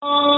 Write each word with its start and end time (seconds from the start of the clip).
Oh. 0.00 0.37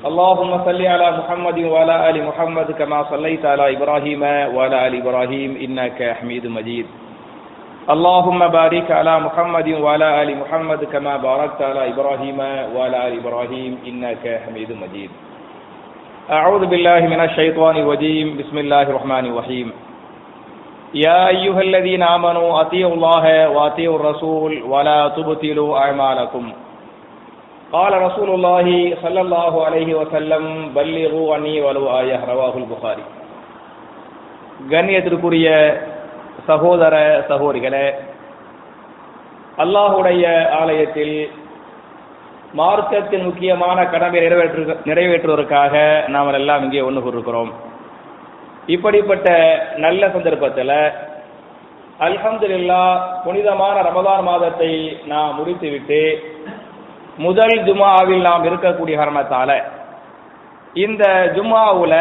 اللهم 0.00 0.64
صل 0.64 0.86
على 0.86 1.08
محمد 1.18 1.58
وعلى 1.58 2.10
آل 2.10 2.16
محمد 2.24 2.72
كما 2.72 3.04
صليت 3.12 3.44
على 3.44 3.76
إبراهيم 3.76 4.22
وعلى 4.56 4.86
آل 4.86 4.94
إبراهيم 5.02 5.50
إنك 5.60 6.16
حميد 6.20 6.46
مجيد. 6.46 6.86
اللهم 7.90 8.48
بارك 8.48 8.90
على 8.90 9.20
محمد 9.20 9.68
وعلى 9.68 10.22
آل 10.22 10.30
محمد 10.40 10.84
كما 10.84 11.16
باركت 11.16 11.60
على 11.62 11.92
إبراهيم 11.92 12.38
وعلى 12.76 13.08
آل 13.08 13.12
إبراهيم 13.20 13.72
إنك 13.88 14.24
حميد 14.46 14.72
مجيد. 14.72 15.10
أعوذ 16.30 16.66
بالله 16.66 17.00
من 17.00 17.20
الشيطان 17.20 17.76
الرجيم. 17.76 18.36
بسم 18.40 18.56
الله 18.58 18.82
الرحمن 18.82 19.24
الرحيم. 19.26 19.68
يا 20.94 21.28
أيها 21.28 21.60
الذين 21.60 22.02
آمنوا 22.02 22.60
أطيعوا 22.60 22.94
الله 22.94 23.48
وأطيعوا 23.48 23.96
الرسول 24.00 24.52
ولا 24.62 25.08
تبطلوا 25.08 25.78
أعمالكم. 25.78 26.44
قال 27.71 27.93
رسول 28.01 28.29
الله 28.29 28.67
صلى 29.03 29.21
الله 29.21 29.53
عليه 29.65 29.89
وسلم 29.95 30.43
بلغوا 30.75 31.35
عني 31.35 31.55
ولو 31.61 31.85
آية 31.99 32.19
رواه 32.25 32.55
البخاري 32.57 33.03
கண்ணியத்திற்குரிய 34.71 35.47
சகோதர 36.47 36.93
சகோதரிகளே 37.29 37.87
அல்லாஹுடைய 39.57 40.23
ஆலயத்தில் 40.59 41.15
மார்க்கத்தின் 42.53 43.25
முக்கியமான 43.25 43.77
கடமை 43.85 44.19
நிறைவேற்று 44.21 44.61
நிறைவேற்றுவதற்காக 44.85 45.73
நாம் 46.07 46.31
எல்லாம் 46.33 46.63
இங்கே 46.63 46.81
ஒன்று 46.81 47.01
கூறுகிறோம் 47.01 47.51
இப்படிப்பட்ட 48.67 49.27
நல்ல 49.77 50.01
சந்தர்ப்பத்தில் 50.07 50.75
அல்ஹம்துலில்லா 52.07 52.81
புனிதமான 53.25 53.75
ரமதான் 53.81 54.23
மாதத்தை 54.23 54.71
நாம் 55.05 55.35
முடித்துவிட்டு 55.39 56.01
முதல் 57.24 57.56
ஜும்மாவில் 57.68 58.26
நாம் 58.28 58.44
இருக்கக்கூடிய 58.44 58.94
காரணத்தால 58.98 59.50
இந்த 60.84 61.04
ஜும்மாவுல 61.36 61.94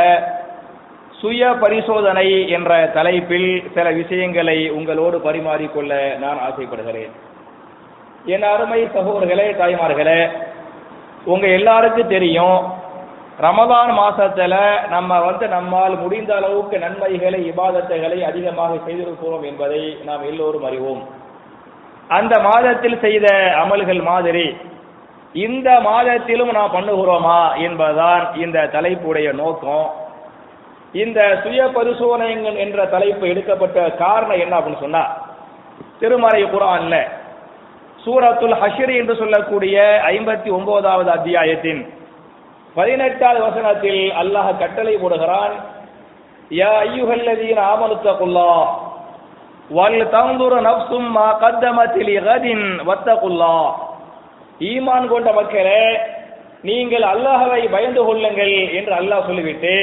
சுய 1.22 1.48
பரிசோதனை 1.62 2.28
என்ற 2.50 2.74
தலைப்பில் 2.98 3.50
சில 3.74 3.88
விஷயங்களை 4.02 4.58
உங்களோடு 4.78 5.18
பரிமாறிக்கொள்ள 5.26 5.94
நான் 6.24 6.40
ஆசைப்படுகிறேன். 6.48 7.12
என் 8.26 8.46
அருமை 8.52 8.82
சகோதரர்களே 8.96 9.48
தாய்மார்களே 9.62 10.22
உங்க 11.26 11.46
எல்லாருக்கும் 11.58 12.14
தெரியும் 12.16 12.60
ரமதான் 13.42 13.92
மாசத்துல 14.00 14.56
நம்ம 14.90 15.20
வந்து 15.20 15.46
நம்மால் 15.48 15.96
முடிந்த 16.04 16.32
அளவுக்கு 16.36 16.78
நன்மைகளை 16.80 17.42
இபாதத்தைகளை 17.52 18.18
அதிகமாக 18.30 18.74
செய்திருக்கிறோம் 18.88 19.46
என்பதை 19.50 19.84
நாம் 20.06 20.24
எல்லோரும் 20.32 20.66
அறிவோம். 20.70 21.04
அந்த 22.18 22.36
மாதத்தில் 22.40 23.00
செய்த 23.02 23.28
அமல்கள் 23.64 24.02
மாதிரி 24.12 24.48
இந்த 25.36 25.70
மாதத்திலும் 25.80 26.52
நாம் 26.52 26.76
பண்ணுகிறோமா 26.76 27.40
என்பதுதான் 27.58 28.24
இந்த 28.36 28.68
தலைப்புடைய 28.74 29.28
நோக்கம். 29.34 29.88
இந்த 30.94 31.20
சுய 31.44 31.62
பரிசோதனை 31.68 32.30
என்ற 32.56 32.86
தலைப்பு 32.86 33.28
எடுக்கப்பட்ட 33.28 33.80
காரணம் 33.90 34.40
என்ன 34.40 34.54
அப்படின்னு 34.58 34.82
சொன்னா 34.82 35.04
திருமறை 36.00 36.44
குரான்ல 36.44 36.96
சூரத்துல் 38.06 38.58
ஹஷரி 38.60 38.96
என்று 38.98 39.16
சொல்லக்கூடிய 39.16 39.78
ஐம்பத்தி 40.10 40.50
ஒன்பதாவது 40.50 41.10
அத்தியாயத்தின் 41.12 41.82
பதினெட்டாவது 42.76 43.40
வசனத்தில் 43.40 44.12
அல்லாஹ் 44.12 44.58
கட்டளை 44.58 44.96
போடுகிறான் 44.98 45.54
யா 46.52 46.72
ஐயுஹல்லதீன 46.82 47.60
ஆமனுத்தகுல்லா 47.74 48.52
வல் 49.70 50.02
தந்துர 50.12 50.62
நப்சும் 50.62 51.10
மா 51.12 51.28
கத்தமத்தில் 51.42 52.14
கதின் 52.24 52.68
வத்தகுல்லா 52.86 53.56
ஈமான் 54.60 55.06
கொண்ட 55.12 55.30
மக்களே 55.40 55.84
நீங்கள் 56.70 57.06
அல்லாஹவை 57.14 57.62
பயந்து 57.74 58.02
கொள்ளுங்கள் 58.08 58.56
என்று 58.80 58.94
அல்லாஹ் 59.00 59.28
சொல்லிவிட்டு 59.28 59.76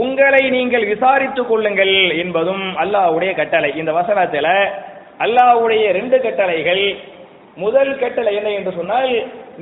உங்களை 0.00 0.42
நீங்கள் 0.54 0.84
விசாரித்துக் 0.92 1.48
கொள்ளுங்கள் 1.50 1.94
என்பதும் 2.22 2.64
அல்லாஹ்வுடைய 2.82 3.30
கட்டளை. 3.40 3.70
இந்த 3.80 3.92
வசனத்துல 3.92 4.48
அல்லாஹ்வுடைய 5.24 5.84
ரெண்டு 5.98 6.16
கட்டளைகள். 6.24 6.84
முதல் 7.56 7.92
கட்டளை 8.02 8.32
என்ன 8.38 8.50
என்று 8.58 8.72
சொன்னால் 8.76 9.12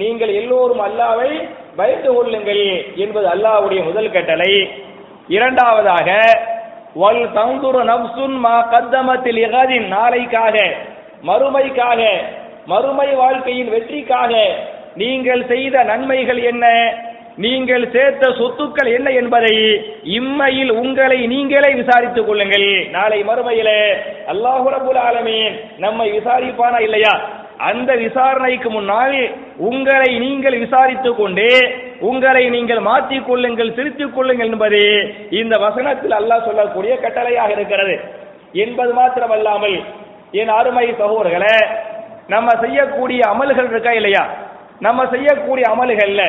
நீங்கள் 0.01 0.33
எல்லோரும் 0.41 0.83
அல்லாவை 0.89 1.31
பயந்து 1.79 2.11
கொள்ளுங்கள் 2.17 2.65
என்பது 3.05 3.27
அல்லாஹ்வுடைய 3.35 3.81
முதல் 3.89 4.11
கட்டளை. 4.17 4.53
இரண்டாவதாக 5.37 6.09
வல் 7.03 7.25
தந்துரு 7.39 7.81
நப்சுன் 7.93 8.37
மா 8.45 8.57
கத்தமத்தில் 8.73 9.41
எகாதின் 9.47 9.89
நாளைக்காக 9.97 10.57
மறுமைக்காக 11.29 12.01
மறுமை 12.71 13.11
வாழ்க்கையின் 13.15 13.71
வெற்றிக்காக 13.75 14.33
நீங்கள் 15.01 15.43
செய்த 15.53 15.83
நன்மைகள் 15.91 16.41
என்ன? 16.51 16.67
நீங்கள் 17.45 17.85
சேர்த்த 17.95 18.29
சொத்துக்கள் 18.39 18.91
என்ன 18.95 19.09
என்பதை 19.21 19.53
இம்மையில் 20.19 20.73
உங்களை 20.83 21.19
நீங்களே 21.33 21.71
விசாரித்துக் 21.81 22.29
கொள்ளுங்கள். 22.29 22.69
நாளை 22.97 23.19
மறுமையிலே 23.29 23.81
அல்லாஹு 24.33 24.67
ரபுல் 24.77 25.01
ஆலமீன் 25.09 25.57
நம்மை 25.85 26.09
விசாரிப்பானா 26.19 26.81
இல்லையா? 26.87 27.15
அந்த 27.71 27.91
விசாரணைக்கு 28.05 28.69
முன்னால் 28.71 29.19
உங்களை 29.69 30.11
நீங்கள் 30.25 30.57
விசாரித்துக் 30.65 31.19
கொண்டு 31.21 31.49
உங்களை 32.11 32.45
நீங்கள் 32.57 32.83
மாற்றிக் 32.91 33.29
கொள்ளுங்கள் 33.29 33.77
திருத்திக் 33.79 34.15
கொள்ளுங்கள் 34.17 34.51
என்பது 34.53 34.83
இந்த 35.41 35.55
வசனத்தில் 35.67 36.19
அல்லாஹ் 36.21 36.47
சொல்லக்கூடிய 36.49 36.95
கட்டளையாக 37.05 37.51
இருக்கிறது. 37.51 37.97
என்பது 38.65 38.93
மாத்திரமல்லாமல் 39.01 39.79
என் 40.41 40.53
அருமை 40.61 40.87
சகோதரர்களே 41.03 41.57
நம்ம 42.29 42.49
செய்யக்கூடிய 42.61 43.21
அமல்கள் 43.33 43.69
இருக்கா 43.73 43.93
இல்லையா? 43.93 44.25
நம்ம 44.81 45.01
செய்யக்கூடிய 45.07 45.65
அமல்கள்ல 45.75 46.23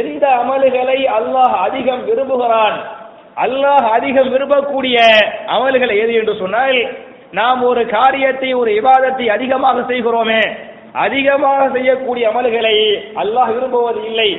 எந்த 0.00 0.24
அமல்களை 0.42 0.98
அல்லாஹ் 1.18 1.54
அதிகம் 1.66 2.02
விரும்புகிறான்? 2.04 2.76
அல்லாஹ் 3.36 3.86
அதிகம் 3.96 4.30
விரும்பக்கூடிய 4.34 4.96
அமல்கள் 5.56 5.92
எது 6.02 6.12
என்று 6.12 6.34
சொன்னால் 6.36 6.78
நாம் 7.30 7.60
ஒரு 7.62 7.82
காரியத்தை 7.86 8.50
ஒரு 8.54 8.70
விவாதத்தை 8.72 9.26
அதிகமாக 9.36 9.80
செய்கிறோமே 9.90 10.42
அதிகமாக 10.92 11.60
செய்யக்கூடிய 11.76 12.24
அமல்களை 12.32 12.76
அல்லாஹ் 13.22 13.52
விரும்புவது 13.54 14.00
இல்லை. 14.04 14.30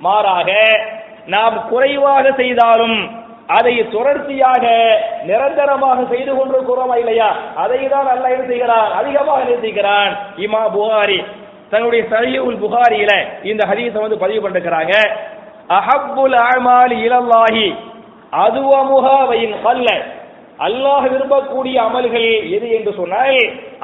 மாறாக 0.00 0.50
நாம் 1.26 1.56
குறைவாக 1.70 2.24
செய்தாலும் 2.36 2.96
அதை 3.56 3.74
தொடர்ச்சியாக 3.94 4.64
நிரந்தரமாக 5.28 5.98
செய்து 6.12 6.32
கொண்டிருக்கிறோமா 6.34 6.96
இல்லையா? 7.02 7.28
அதை 7.62 7.80
தான் 7.94 8.08
நல்லா 8.10 8.28
என்ன 8.34 8.44
செய்கிறான்? 8.50 8.90
அதிகமாக 9.00 9.40
நேசிக்கிறான் 9.50 10.12
இமா 10.44 10.62
புகாரி 10.76 11.18
தன்னுடைய 11.72 12.02
சஹீஹுல் 12.12 12.60
புகாரியில 12.64 13.12
இந்த 13.50 13.62
ஹதீஸை 13.70 14.00
வந்து 14.04 14.22
பதிவு 14.24 14.40
பண்ணிருக்கிறாங்க. 14.44 14.94
அஹப்புல் 15.78 16.38
அமாலி 16.46 16.96
இலல்லாஹி 17.06 17.66
அதுவமுகாவையின் 18.44 19.56
கல்ல 19.66 19.88
அல்லாஹ் 20.66 21.04
விரும்பக்கூடிய 21.12 21.76
அமல்கள் 21.88 22.26
எது 22.56 22.66
என்று 22.78 22.92
சொன்னால் 22.98 23.38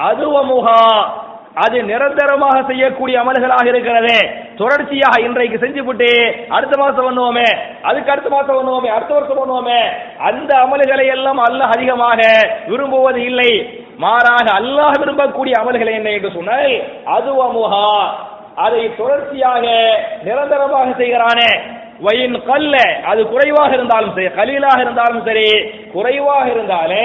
அதுவமுகா 0.09 0.81
அது 1.65 1.77
நிரந்தரமாக 1.91 2.57
செய்யக்கூடிய 2.71 3.17
அமல்களாக 3.23 3.67
இருக்கிறது. 3.73 4.17
தொடர்ச்சியாக 4.61 5.23
இன்றைக்கு 5.27 5.57
செஞ்சுவிட்டு 5.63 6.11
அடுத்த 6.57 6.75
மாசம் 6.83 7.07
பண்ணுவோமே 7.09 7.49
அதுக்கு 7.89 8.13
அடுத்த 8.15 8.31
மாசம் 8.35 8.59
பண்ணுவோமே 8.59 8.91
அடுத்த 8.97 9.13
வருஷம் 9.17 9.41
பண்ணுவோமே 9.41 9.81
அந்த 10.29 10.51
அமல்களை 10.65 11.07
எல்லாம் 11.17 11.41
அல்லாஹ் 11.47 11.75
அதிகமாக 11.77 12.21
விரும்புவது 12.71 13.23
இல்லை. 13.31 13.53
மாறாக 14.05 14.47
அல்லாஹ் 14.61 15.01
விரும்பக்கூடிய 15.03 15.55
அமல்கள் 15.63 15.97
என்ன 15.99 16.11
என்று 16.19 16.31
சொன்னால் 16.39 16.73
அதுவமுகா 17.17 17.89
அதை 18.67 18.83
தொடர்ச்சியாக 19.01 19.65
நிரந்தரமாக 20.27 20.89
செய்கிறானே. 21.01 21.51
வயின் 22.07 22.37
கல்ல 22.49 22.77
அது 23.11 23.21
குறைவாக 23.33 23.71
இருந்தாலும் 23.77 24.15
சரி 24.17 24.31
கலீலாக 24.39 24.81
இருந்தாலும் 24.85 25.23
சரி 25.29 25.47
குறைவாக 25.95 26.45
இருந்தாலே 26.55 27.05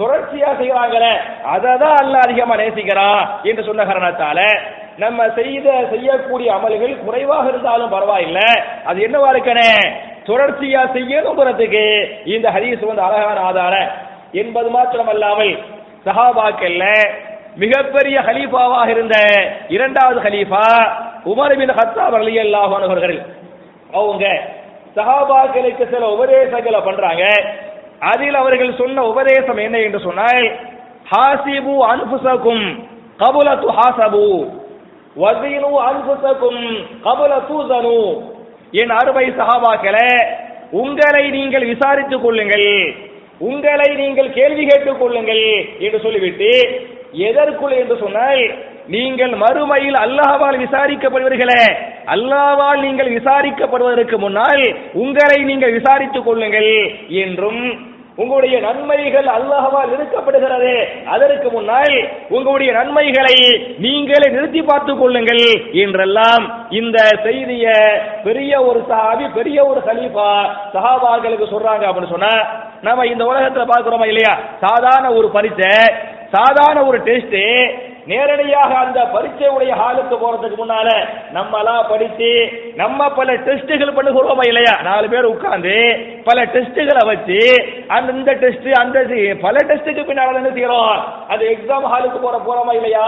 தொடர்ச்சியா 0.00 0.50
செய்யறாங்களே 0.60 1.14
அதை 1.54 1.72
தான் 1.82 1.96
அல்ல 2.02 2.14
அதிகமா 2.26 2.54
நேசிக்கிறான் 2.60 3.22
என்று 3.50 3.62
சொன்ன 3.68 3.84
காரணத்தால 3.90 4.38
நம்ம 5.02 5.20
செய்த 5.38 5.66
செய்யக்கூடிய 5.92 6.48
அமல்கள் 6.56 6.94
குறைவாக 7.04 7.44
இருந்தாலும் 7.52 7.92
பரவாயில்லை. 7.96 8.48
அது 8.88 8.98
என்னவா 9.06 9.28
இருக்கனே? 9.34 9.70
தொடர்ச்சியா 10.28 10.82
செய்யணுங்கிறதுக்கு 10.96 11.84
இந்த 12.34 12.46
ஹதீஸ் 12.56 12.88
வந்து 12.88 13.06
அழகான 13.08 13.38
ஆதாரம். 13.50 13.90
என்பது 14.42 14.68
மாத்திரமல்லாமல் 14.76 15.54
சஹாபாக்கல்ல 16.06 16.84
மிகப்பெரிய 17.62 18.16
ஹலீஃபாவாக 18.26 18.88
இருந்த 18.94 19.16
இரண்டாவது 19.76 20.20
ஹலீஃபா 20.26 20.66
உமர் 21.32 21.54
பின் 21.60 21.72
ஹத்தாப் 21.78 22.18
ரலியல்லாஹு 22.22 22.72
அன்ஹு 22.76 22.88
அவர்கள். 22.90 23.16
அவங்க 23.98 24.26
சஹாபாக்களுக்கு 24.98 25.84
சில 25.94 26.04
உபதேசங்களை 26.16 26.80
பண்றாங்க. 26.88 27.24
அதில் 28.00 28.34
அவர்கள் 28.34 28.72
சொன்ன 28.72 29.04
உபதேசம் 29.04 29.56
என்ன 29.56 29.78
என்று 29.78 30.00
சொன்னால் 30.00 30.46
ஹாசிபு 31.10 31.74
அன்புசகும் 31.90 32.64
கபுல 33.18 33.48
துஹாசபு 33.64 34.26
வசீனு 35.16 35.70
அன்புசகும் 35.88 36.62
கபுல 37.04 37.32
தூசனு 37.48 37.98
என் 38.72 38.90
அருமை 38.90 39.26
சஹாபாக்களே 39.30 40.10
உங்களை 40.70 41.30
நீங்கள் 41.30 41.64
விசாரித்துக் 41.64 42.22
கொள்ளுங்கள். 42.22 42.68
உங்களை 43.38 43.88
நீங்கள் 43.94 44.32
கேள்வி 44.32 44.66
கேட்டுக் 44.66 45.00
கொள்ளுங்கள் 45.00 45.44
என்று 45.78 45.98
சொல்லிவிட்டு 46.00 46.50
எதற்குள்? 47.28 47.72
என்று 47.72 47.96
சொன்னால் 47.96 48.42
நீங்கள் 48.90 49.34
மறுமையில் 49.42 49.98
அல்லாஹ்வால் 50.04 50.58
விசாரிக்கப்படுவீர்களே. 50.62 51.62
அல்லாஹ்வால் 52.14 52.80
நீங்கள் 52.80 53.14
விசாரிக்கப்படுவதற்கு 53.16 54.16
முன்னால் 54.18 54.64
உங்களை 55.02 55.38
நீங்கள் 55.44 55.76
விசாரித்துக் 55.78 56.24
கொள்ளுங்கள் 56.24 56.72
என்றும் 57.22 57.62
உங்களுடைய 58.18 58.56
நன்மைகள் 58.60 59.28
அல்லாஹ்வால் 59.34 59.92
நிறுத்தப்படுகிறது 59.92 60.72
அதற்கு 61.06 61.48
முன்னால் 61.50 61.94
உங்களுடைய 62.30 62.70
நன்மைகளை 62.72 63.36
நீங்களே 63.78 64.26
நிறுத்தி 64.30 64.62
பார்த்துக் 64.62 65.00
கொள்ளுங்கள் 65.00 65.44
என்றெல்லாம் 65.82 66.44
இந்த 66.72 66.98
செய்திய 67.24 67.66
பெரிய 68.24 68.52
ஒரு 68.62 68.80
சஹாபி 68.90 69.26
பெரிய 69.38 69.58
ஒரு 69.64 69.80
கலீஃபா 69.80 70.30
சஹாபாக்களுக்கு 70.74 71.46
சொல்றாங்க 71.46 71.86
அப்படின்னு 71.88 72.14
சொன்னா 72.14 72.34
நம்ம 72.82 73.06
இந்த 73.06 73.22
உலகத்துல 73.24 73.66
பாக்குறோமா 73.66 74.06
இல்லையா? 74.06 74.34
சாதாரண 74.60 75.06
ஒரு 75.12 75.30
பரிசை 75.30 75.72
சாதாரண 76.34 76.78
ஒரு 76.86 76.98
டெஸ்ட் 77.06 77.38
நேரடியாக 78.06 78.74
அந்த 78.74 79.00
பரீட்சையுடைய 79.00 79.72
ஹாலுக்கு 79.80 80.16
போறதுக்கு 80.22 80.56
முன்னால 80.56 80.88
நம்மளா 81.34 81.88
படித்து 81.88 82.52
நம்ம 82.74 83.10
பல 83.10 83.32
டெஸ்ட்டுகள் 83.32 83.96
பண்ணுகிறோமா 83.96 84.46
இல்லையா? 84.46 84.80
நாலு 84.82 85.08
பேர் 85.08 85.24
உட்கார்ந்து 85.24 85.74
பல 86.24 86.44
டெஸ்ட்டுகளை 86.44 87.06
வச்சு 87.06 87.40
அந்த 87.88 88.12
இந்த 88.12 88.32
டெஸ்ட் 88.32 88.70
அந்த 88.72 88.98
பல 89.40 89.56
டெஸ்ட்டுக்கு 89.68 90.04
பின்னால 90.04 90.34
என்ன 90.34 90.48
செய்யறோம்? 90.48 91.00
அந்த 91.28 91.44
எக்ஸாம் 91.44 91.88
ஹாலுக்கு 91.92 92.18
போற 92.20 92.40
போறோமா 92.46 92.74
இல்லையா? 92.74 93.06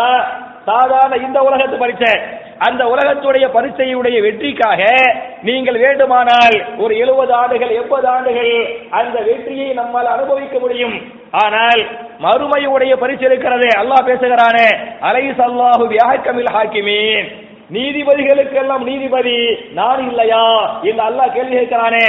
சாதாரண 0.64 1.16
இந்த 1.16 1.40
உலகத்து 1.40 1.76
பரீட்சை. 1.76 2.20
அந்த 2.58 2.84
உலகத்துடைய 2.84 3.46
பரீட்சையுடைய 3.54 4.22
வெற்றிக்காக 4.22 4.82
நீங்கள் 5.42 5.78
வேண்டுமானால் 5.78 6.78
ஒரு 6.78 6.98
எழுபது 6.98 7.32
ஆண்டுகள் 7.32 7.68
எண்பது 7.68 8.08
ஆண்டுகள் 8.08 8.78
அந்த 8.90 9.20
வெற்றியை 9.20 9.72
நம்மால் 9.72 10.06
அனுபவிக்க 10.06 10.58
முடியும். 10.58 11.21
ஆனால் 11.32 11.82
மறுமையுடைய 12.24 12.92
பரிசு 13.02 13.24
இருக்கிறது 13.28 13.68
அல்லாஹ் 13.82 14.08
பேசுகிறானே 14.08 14.68
அலை 15.08 15.24
சல்லாஹு 15.38 15.84
வியாக்கமில் 15.92 16.50
ஹாக்கிமீன். 16.56 17.28
நீதிபதிகளுக்கெல்லாம் 17.76 18.84
நீதிபதி 18.88 19.38
நான் 19.78 20.00
இல்லையா 20.08 20.46
என்று 20.88 21.02
அல்லாஹ் 21.08 21.34
கேள்வி 21.36 21.54
கேட்கிறானே. 21.56 22.06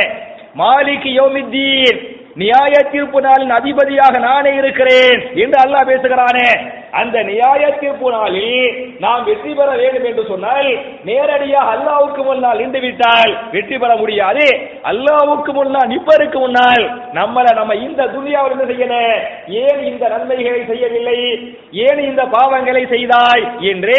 மாலிக் 0.61 1.07
யோமித்தீன் 1.19 1.99
நியாய 2.41 2.75
தீர்ப்பு 2.91 3.19
நாளின் 3.27 3.53
அதிபதியாக 3.59 4.19
நானே 4.29 4.51
இருக்கிறேன் 4.61 5.19
என்று 5.43 5.57
அல்லாஹ் 5.65 5.89
பேசுகிறானே. 5.91 6.49
அந்த 6.99 7.17
நியாய 7.29 7.63
தீர்ப்பு 7.81 8.07
நாளில் 8.15 8.57
நாம் 9.03 9.23
வெற்றி 9.27 9.51
பெற 9.53 9.69
வேண்டும் 9.81 10.07
என்று 10.09 10.23
சொன்னால் 10.31 10.69
நேரடியாக 11.09 11.71
அல்லாவுக்கு 11.73 12.21
முன்னால் 12.27 12.61
நின்று 12.61 12.79
விட்டால் 12.85 13.31
வெற்றி 13.53 13.77
பெற 13.77 13.91
முடியாது. 14.01 14.45
அல்லாவுக்கு 14.91 15.51
முன்னால் 15.53 15.91
நிப்பருக்கு 15.93 16.39
முன்னால் 16.43 16.83
நம்மள 17.19 17.45
நம்ம 17.59 17.77
இந்த 17.87 18.07
துனியாவில் 18.15 18.53
என்ன 18.55 18.67
செய்யணும் 18.71 19.17
ஏன் 19.63 19.81
இந்த 19.91 20.03
நன்மைகளை 20.13 20.61
செய்யவில்லை? 20.71 21.17
ஏன் 21.85 22.01
இந்த 22.09 22.23
பாவங்களை 22.35 22.83
செய்தாய் 22.93 23.43
என்று 23.71 23.97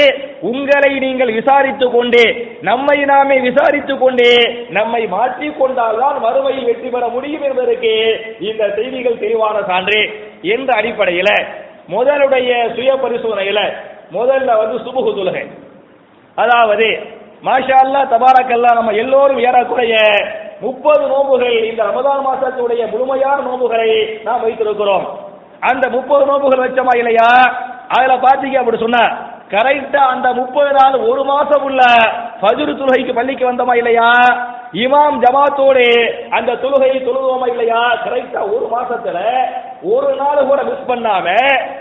உங்களை 0.50 0.92
நீங்கள் 1.06 1.34
விசாரித்துக் 1.38 1.94
கொண்டு 1.96 2.22
நம்மை 2.62 2.98
நாமே 3.12 3.36
விசாரித்துக் 3.48 4.02
கொண்டு 4.04 4.28
நம்மை 4.78 5.02
மாற்றிக் 5.08 5.58
கொண்டால்தான் 5.58 6.18
மறுமையில் 6.26 6.68
வெற்றி 6.70 6.88
பெற 6.88 7.04
முடியும் 7.08 7.46
என்பதற்கு 7.50 7.92
இந்த 8.48 8.62
செய்திகள் 8.78 9.22
தெளிவான 9.24 9.56
சான்று 9.70 10.00
என்ற 10.54 10.70
அடிப்படையில் 10.80 11.34
முதலுடைய 11.88 12.50
சுய 12.76 12.92
பரிசோதனையில 12.94 13.60
முதல்ல 14.12 14.58
வந்து 14.58 14.78
சுபுகு 14.78 15.10
தொழுகை 15.14 15.44
அதாவது 16.38 16.86
மாஷா 17.42 17.78
அல்லா 17.84 18.00
தபாரக்கல்லா 18.04 18.70
நம்ம 18.74 18.92
எல்லோரும் 18.94 19.38
ஏறக்குறைய 19.38 19.94
முப்பது 20.60 21.02
நோம்புகள் 21.08 21.56
இந்த 21.64 21.82
ரமதான் 21.82 22.22
மாசத்துடைய 22.26 22.82
முழுமையான 22.92 23.42
நோம்புகளை 23.42 23.90
நாம் 24.24 24.42
வைத்திருக்கிறோம். 24.42 25.04
அந்த 25.62 25.84
முப்பது 25.90 26.26
நோம்புகள் 26.26 26.64
வச்சோமா 26.64 26.94
இல்லையா? 26.98 27.28
அதுல 27.88 28.14
பாத்தீங்க 28.18 28.58
அப்படி 28.58 28.78
சொன்ன 28.78 29.00
கரெக்டா 29.50 30.02
அந்த 30.06 30.28
முப்பது 30.32 30.70
நாள் 30.72 31.06
ஒரு 31.10 31.24
மாசம் 31.24 31.62
உள்ள 31.62 31.82
ஃபஜ்ர் 32.40 32.78
தொழுகைக்கு 32.78 33.14
பள்ளிக்கு 33.14 33.44
வந்தோமா 33.50 33.74
இல்லையா? 33.74 34.08
இமாம் 34.82 35.16
ஜமாத்தோடு 35.24 35.84
அந்த 36.36 36.52
தொழுகையை 36.62 36.98
தொழுதுவோமா 37.00 37.46
இல்லையா? 37.50 37.82
கரெக்டா 38.04 38.40
ஒரு 38.54 38.66
மாசத்துல 38.72 39.18
ஒரு 39.94 40.10
நாள் 40.16 40.46
கூட 40.46 40.60
மிஸ் 40.62 40.88
பண்ணாம 40.88 41.26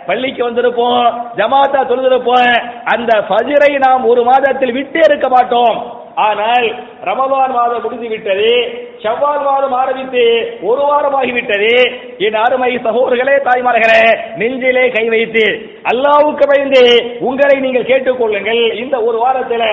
பள்ளிக்கு 0.05 0.41
வந்திருப்போம் 0.49 1.05
ஜமாத்தா 1.37 1.81
தொழுதிருப்போம். 1.89 2.53
அந்த 2.93 3.11
பஜிரை 3.29 3.71
நாம் 3.85 4.09
ஒரு 4.13 4.23
மாதத்தில் 4.23 4.73
விட்டே 4.73 5.01
இருக்க 5.05 5.29
மாட்டோம். 5.29 5.77
ஆனால் 6.15 6.67
ரமபான் 7.03 7.55
மாதம் 7.59 7.81
முடிந்து 7.81 8.07
விட்டது. 8.07 8.51
செவ்வால் 9.05 9.43
மாதம் 9.47 9.75
ஆரம்பித்து 9.81 10.25
ஒரு 10.69 10.81
வாரமாகிவிட்டது. 10.89 11.71
என் 12.25 12.37
அருமை 12.43 12.71
சகோதரர்களே 12.85 13.35
தாய்மார்களே 13.47 14.03
நெஞ்சிலே 14.41 14.85
கை 14.95 15.05
வைத்து 15.15 15.45
அல்லாவுக்கு 15.91 16.45
பயந்து 16.51 16.83
உங்களை 17.29 17.57
நீங்கள் 17.65 17.89
கேட்டுக்கொள்ளுங்கள். 17.91 18.63
இந்த 18.83 18.95
ஒரு 19.07 19.17
வாரத்தில் 19.23 19.67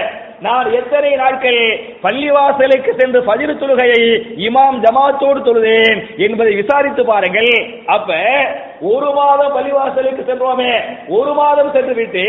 நான் 0.45 0.69
எத்தனை 0.79 1.11
நாட்கள் 1.21 1.59
பள்ளிவாசலுக்கு 2.05 2.91
சென்று 3.01 3.21
ஃபஜ்ர் 3.25 3.59
தொழுகையை 3.63 4.03
இமாம் 4.47 4.79
ஜமாத்தோடு 4.85 5.41
தொழுதேன் 5.49 5.99
என்பதை 6.27 6.53
விசாரித்து 6.61 7.03
பாருங்கள். 7.11 7.51
அப்ப 7.95 8.17
ஒரு 8.91 9.09
மாதம் 9.19 9.55
பள்ளிவாசலுக்கு 9.57 10.23
சென்றோமே 10.29 10.71
ஒரு 11.17 11.33
மாதம் 11.41 11.73
சென்று 11.75 11.95
விட்டு 11.99 12.25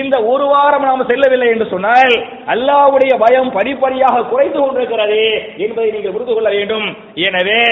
இந்த 0.00 0.16
ஒரு 0.32 0.46
வாரம் 0.52 0.86
நாம் 0.88 1.08
செல்லவில்லை 1.10 1.48
என்று 1.52 1.66
சொன்னால் 1.72 2.14
அல்லாஹ்வுடைய 2.54 3.12
பயம் 3.24 3.50
படிப்படியாக 3.56 4.26
குறைந்து 4.32 4.58
கொண்டிருக்கிறது 4.60 5.22
என்பதை 5.66 5.88
நீங்கள் 5.96 6.16
புரிந்து 6.28 6.38
கொள்ள 6.38 6.50
வேண்டும். 6.58 6.86
எனவே 7.26 7.62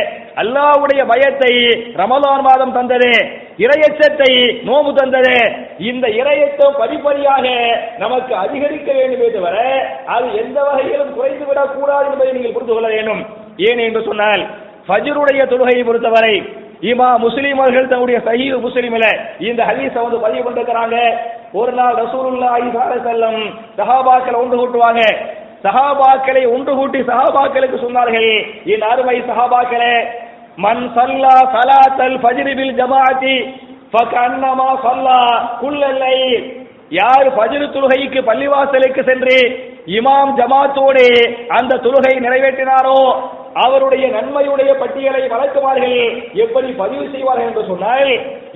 அல்லாஹ்வுடைய 0.43 1.01
பயத்தை 1.11 1.53
ரமலான் 2.01 2.45
மாதம் 2.49 2.75
தந்தது 2.77 3.13
இரையச்சத்தை 3.65 4.31
நோம்பு 4.69 4.91
தந்தது. 5.01 5.37
இந்த 5.91 6.07
இரையச்சம் 6.21 6.79
படிப்படியாக 6.81 7.47
நமக்கு 8.03 8.33
அதிகரிக்க 8.45 8.89
வேண்டுமே 8.99 9.29
தவிர 9.37 9.57
அது 10.15 10.27
எந்த 10.43 10.59
வகையிலும் 10.69 11.15
குறைந்து 11.17 11.45
விடக்கூடாது 11.49 12.07
என்பதை 12.13 12.31
நீங்கள் 12.37 12.57
புரிந்து 12.57 12.75
கொள்ள 12.75 12.89
வேண்டும். 12.97 13.23
ஏன் 13.69 13.83
என்று 13.87 14.03
சொன்னால் 14.11 14.45
ஃபஜ்ருடைய 14.89 15.43
தொழுகையை 15.53 15.85
பொறுத்தவரை 15.87 16.37
இமா 16.91 17.09
முஸ்லீம் 17.25 17.61
அவர்கள் 17.61 17.91
தன்னுடைய 17.91 18.19
சஹீ 18.27 18.47
முஸ்லீமில் 18.65 19.09
இந்த 19.49 19.61
ஹதீஸை 19.69 20.01
வந்து 20.05 20.19
பதிவு 20.25 20.43
பண்ணிருக்கிறாங்க. 20.47 20.97
ஒரு 21.61 21.73
நாள் 21.79 21.97
ரசூலுல்லாஹி 22.03 22.67
ஸல்லல்லாஹு 22.67 22.89
அலைஹி 22.89 23.05
வஸல்லம் 23.07 23.41
சஹாபாக்களை 23.79 24.37
ஒன்று 24.43 24.61
கூட்டுவாங்க. 24.61 25.03
சஹாபாக்களை 25.65 26.43
ஒன்று 26.55 26.73
கூட்டி 26.79 27.01
சஹாபாக்களுக்கு 27.11 27.79
சொன்னார்கள் 27.85 28.31
என் 28.75 28.87
அருமை 28.91 29.17
சஹாபாக்களே 29.31 29.95
மன் 30.65 30.85
சல்லா 30.97 31.37
சலாத்தல் 31.55 32.19
ஃபஜ்ரி 32.23 32.53
பில் 32.59 32.77
ஜமாஅத்தி 32.81 33.37
ஃபகன்னமா 33.93 34.69
சல்லா 34.85 35.21
குல்லல் 35.63 36.05
யார் 36.97 37.29
ஃபஜ்ர் 37.37 37.73
தொழுகைக்கு 37.75 38.21
பள்ளிவாசலுக்கு 38.29 39.03
சென்று 39.09 39.39
இமாம் 39.97 40.33
ஜமாத்தோடு 40.39 41.07
அந்த 41.57 41.81
தொழுகை 41.85 42.15
நிறைவேற்றினாரோ 42.27 43.01
அவருடைய 43.65 44.05
நன்மையுடைய 44.15 44.71
பட்டியலை 44.81 45.23
வளர்க்குவார்கள் 45.33 45.99
எப்படி 46.45 46.71
பதிவு 46.81 47.05
செய்வார்கள் 47.13 47.49
என்று 47.49 47.63
சொன்னால் 47.71 48.11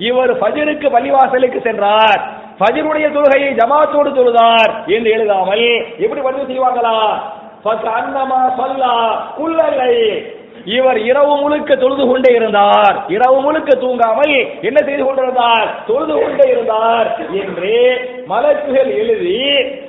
இவர் 0.09 0.33
ஃபஜ்ருக்கு 0.41 0.87
பள்ளிவாசலுக்கு 0.95 1.59
சென்றார். 1.67 2.21
ஃபஜ்ருடைய 2.59 3.07
தொழுகையை 3.11 3.51
ஜமாத்தோடு 3.53 4.11
தொழுதார் 4.11 4.73
என்று 4.87 5.09
எழுதாமல் 5.11 5.65
எப்படி 5.97 6.21
பதிவு 6.21 6.45
செய்வாங்களா 6.45 6.95
அன்னமா 7.93 8.41
சொல்லா 8.57 8.93
குல்லலை 9.37 9.93
இவர் 10.65 10.97
இரவு 10.97 11.37
முழுக்க 11.37 11.75
தொழுது 11.75 12.07
கொண்டே 12.07 12.33
இருந்தார். 12.35 13.05
இரவு 13.07 13.41
முழுக்க 13.41 13.75
தூங்காமல் 13.75 14.33
என்ன 14.61 14.79
செய்து 14.85 15.05
கொண்டிருந்தார்? 15.05 15.83
தொழுது 15.87 16.13
கொண்டே 16.13 16.49
இருந்தார் 16.49 17.27
என்று 17.31 17.75
மலக்குகள் 18.29 18.91
எழுதி 18.95 19.39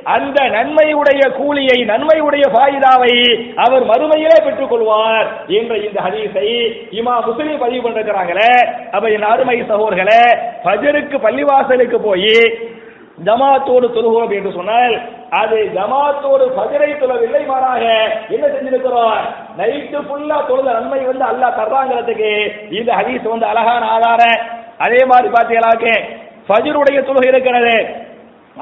அந்த 0.05 0.43
நன்மையுடைய 0.49 1.33
கூலியை 1.33 1.85
நன்மையுடைய 1.85 2.45
ஃபாயிதாவை 2.55 3.15
அவர் 3.57 3.85
மறுமையிலே 3.87 4.45
பெற்றுக் 4.45 4.69
கொள்வார் 4.69 5.29
என்ற 5.47 5.77
இந்த 5.77 6.01
ஹதீஸை 6.01 6.49
இமா 6.91 7.15
முஸ்லீம் 7.27 7.59
பதிவு 7.59 7.89
பண்ணிருக்கிறாங்களே. 7.89 8.53
அப்ப 8.93 9.11
என் 9.11 9.23
அருமை 9.23 9.63
சகோதர்களே 9.63 10.23
பஜருக்கு 10.65 11.17
பள்ளிவாசலுக்கு 11.27 11.99
போய் 12.03 12.35
ஜமாத்தோடு 13.19 13.87
தொழுகிறோம் 13.97 14.33
என்று 14.37 14.53
சொன்னால் 14.57 14.95
அது 15.41 15.59
ஜமாத்தோடு 15.77 16.45
பதிரை 16.59 16.91
தொழவில்லை 17.01 17.43
மாறாக 17.51 17.85
என்ன 18.35 18.45
செஞ்சிருக்கிறோம் 18.55 19.19
நைட்டு 19.59 19.99
ஃபுல்லா 20.07 20.39
தொழுத 20.49 20.73
நன்மை 20.79 21.01
வந்து 21.11 21.25
அல்லாஹ் 21.31 21.59
தர்றாங்கிறதுக்கு 21.61 22.31
இந்த 22.79 22.91
ஹதீஸ் 23.01 23.33
வந்து 23.35 23.47
அழகான 23.53 23.83
ஆதார. 23.97 24.23
அதே 24.87 25.01
மாதிரி 25.11 25.29
பார்த்தீங்களாக்கே 25.37 25.95
ஃபஜருடைய 26.47 26.99
தொழுகை 27.09 27.29
இருக்கிறது. 27.33 27.77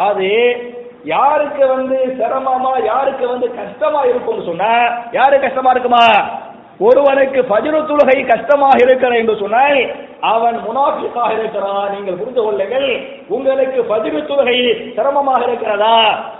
அது 0.09 0.29
யாருக்கு 1.15 1.63
வந்து 1.75 1.99
சிரமமா 2.19 2.73
யாருக்கு 2.91 3.25
வந்து 3.33 3.47
கஷ்டமா 3.61 4.01
இருக்கும்னு 4.11 4.49
சொன்னா 4.51 4.73
யாரு 5.19 5.37
கஷ்டமா 5.47 5.71
இருக்குமா? 5.75 6.05
ஒருவனுக்கு 6.89 7.41
ஃபஜ்ரு 7.49 7.81
தொழுகை 7.89 8.19
கஷ்டமாக 8.33 8.77
இருக்கிற 8.85 9.13
என்று 9.23 9.35
சொன்னால் 9.43 9.81
அவன் 10.21 10.57
முனாஃபிக்காக 10.67 11.31
இருக்கிறான். 11.39 11.91
நீங்கள் 11.95 12.15
புரிந்து 12.15 12.43
கொள்ளுங்கள். 12.43 12.89
உங்களுக்கு 13.29 13.85
பதிவு 13.85 14.19
தொழுகை 14.19 14.57
சிரமமாக 14.95 15.43
இருக்கிறதா? 15.45 15.97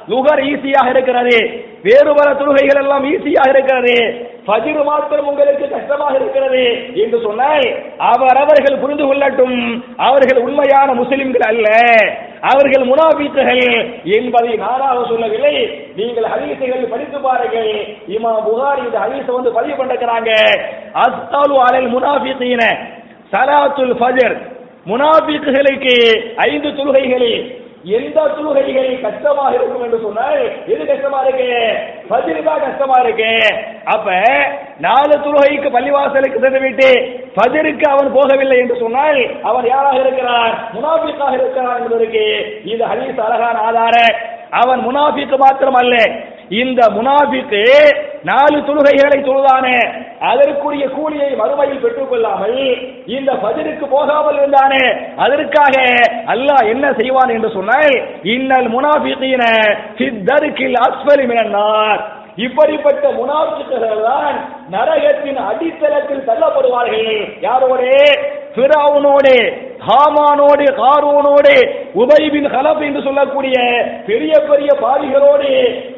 லுகர் 0.09 0.43
ஈஸியாக 0.51 0.89
இருக்கிறது. 0.89 1.39
வேறு 1.83 2.15
பல 2.15 2.29
தொழுகைகள் 2.35 2.83
எல்லாம் 2.83 3.05
ஈஸியாக 3.05 3.49
இருக்கிறது. 3.49 3.97
பதிவு 4.45 4.85
மாத்திரம் 4.85 5.27
உங்களுக்கு 5.27 5.71
கஷ்டமாக 5.71 6.15
இருக்கிறது 6.17 6.63
என்று 6.95 7.21
சொன்னால் 7.21 7.67
அவர் 7.99 8.37
அவர்கள் 8.37 8.81
புரிந்து 8.81 9.05
கொள்ளட்டும். 9.05 9.83
அவர்கள் 9.97 10.43
உண்மையான 10.43 10.93
முஸ்லிம்கள் 10.93 11.47
அல்ல. 11.51 11.69
அவர்கள் 12.41 12.85
முனாபீத்துகள் 12.91 13.65
என்பதை 14.05 14.55
நானாக 14.57 15.05
சொல்லவில்லை. 15.09 15.55
நீங்கள் 15.97 16.25
ஹதீசுகள் 16.25 16.91
படித்து 16.91 17.21
பாருங்கள். 17.21 17.73
இமா 18.09 18.33
புகார் 18.47 18.85
இந்த 18.85 18.99
ஹதீஸை 18.99 19.33
வந்து 19.35 19.53
பதிவு 19.53 19.85
பண்ணிருக்கிறாங்க. 19.85 20.31
அஸ்தாலு 20.95 21.59
அலல் 21.67 21.91
முனாபித்தீன 21.97 22.63
சலாத்துல் 23.33 23.95
ஃபஜர் 24.01 24.37
முனாபிக்குகளுக்கு 24.91 25.97
ஐந்து 26.49 26.69
தொழுகைகளே. 26.79 27.35
எந்த 27.97 28.21
தொழுகைகள் 28.37 28.89
கஷ்டமாக 29.05 29.51
இருக்கும் 29.59 29.85
என்று 29.85 29.99
சொன்னால் 30.05 30.41
எது 30.73 30.83
கஷ்டமா 30.89 31.19
இருக்கு? 31.25 31.49
ஃபஜ்ர் 32.09 32.41
தான் 32.49 32.65
கஷ்டமா 32.65 32.97
இருக்கு? 33.05 33.31
அப்ப 33.95 34.09
நாலு 34.87 35.15
தொழுகைக்கு 35.27 35.69
பள்ளிவாசலுக்கு 35.77 36.43
சென்று 36.45 36.61
விட்டு 36.65 36.91
ஃபஜருக்கு 37.37 37.87
அவன் 37.93 38.11
போகவில்லை 38.17 38.59
என்று 38.65 38.77
சொன்னால் 38.83 39.21
அவன் 39.51 39.67
யாராக 39.73 39.97
இருக்கிறான்? 40.05 40.53
முனாபிக்காக 40.77 41.33
இருக்கிறான் 41.41 41.79
என்பதற்கு 41.81 42.25
இது 42.73 42.85
ஹலீஸ் 42.93 43.25
அழகான 43.29 43.57
ஆதார 43.69 43.97
அவன் 44.63 44.81
முனாபிக்கு 44.89 45.37
மாத்திரம் 45.47 45.81
அல்ல 45.83 45.97
இந்த 46.63 46.81
முனாபிக்கு 46.99 47.65
நாலு 48.31 48.57
தொழுகைகளை 48.69 49.19
தொழுதானே. 49.27 49.77
அதற்குரிய 50.29 50.85
கூலியை 50.89 51.29
மறுமையில் 51.41 51.83
பெற்றுக் 51.83 52.09
கொள்ளாமல் 52.09 52.59
இந்த 53.07 53.31
பதிலுக்கு 53.35 53.87
போகாமல் 53.89 54.39
இருந்தானே 54.41 54.83
அதற்காக 55.17 55.75
அல்லாஹ் 56.35 56.71
என்ன 56.73 56.87
செய்வான் 57.01 57.29
என்று 57.29 57.51
சொன்னால் 57.51 57.93
இன்னல் 58.23 58.69
முனாபிகீன 58.77 59.43
சித்தருக்கில் 59.99 60.77
அஸ்வலி 60.87 61.27
மினன்னார். 61.27 62.03
இப்படிப்பட்ட 62.37 63.05
முனாபிக்குகள் 63.11 64.03
தான் 64.03 64.37
நரகத்தின் 64.71 65.41
அடித்தளத்தில் 65.51 66.27
தள்ளப்படுவார்கள். 66.29 67.41
யாரோடு? 67.41 67.91
பிறவுனோடு 68.55 69.35
ஹாமானோடு 69.81 70.65
காரூனோடு 70.79 71.53
உபைபின் 71.95 72.49
ஹலப் 72.55 72.83
என்று 72.87 73.01
சொல்லக்கூடிய 73.03 73.57
பெரிய 74.07 74.33
பெரிய 74.49 74.71
பாவிகளோடு 74.83 75.51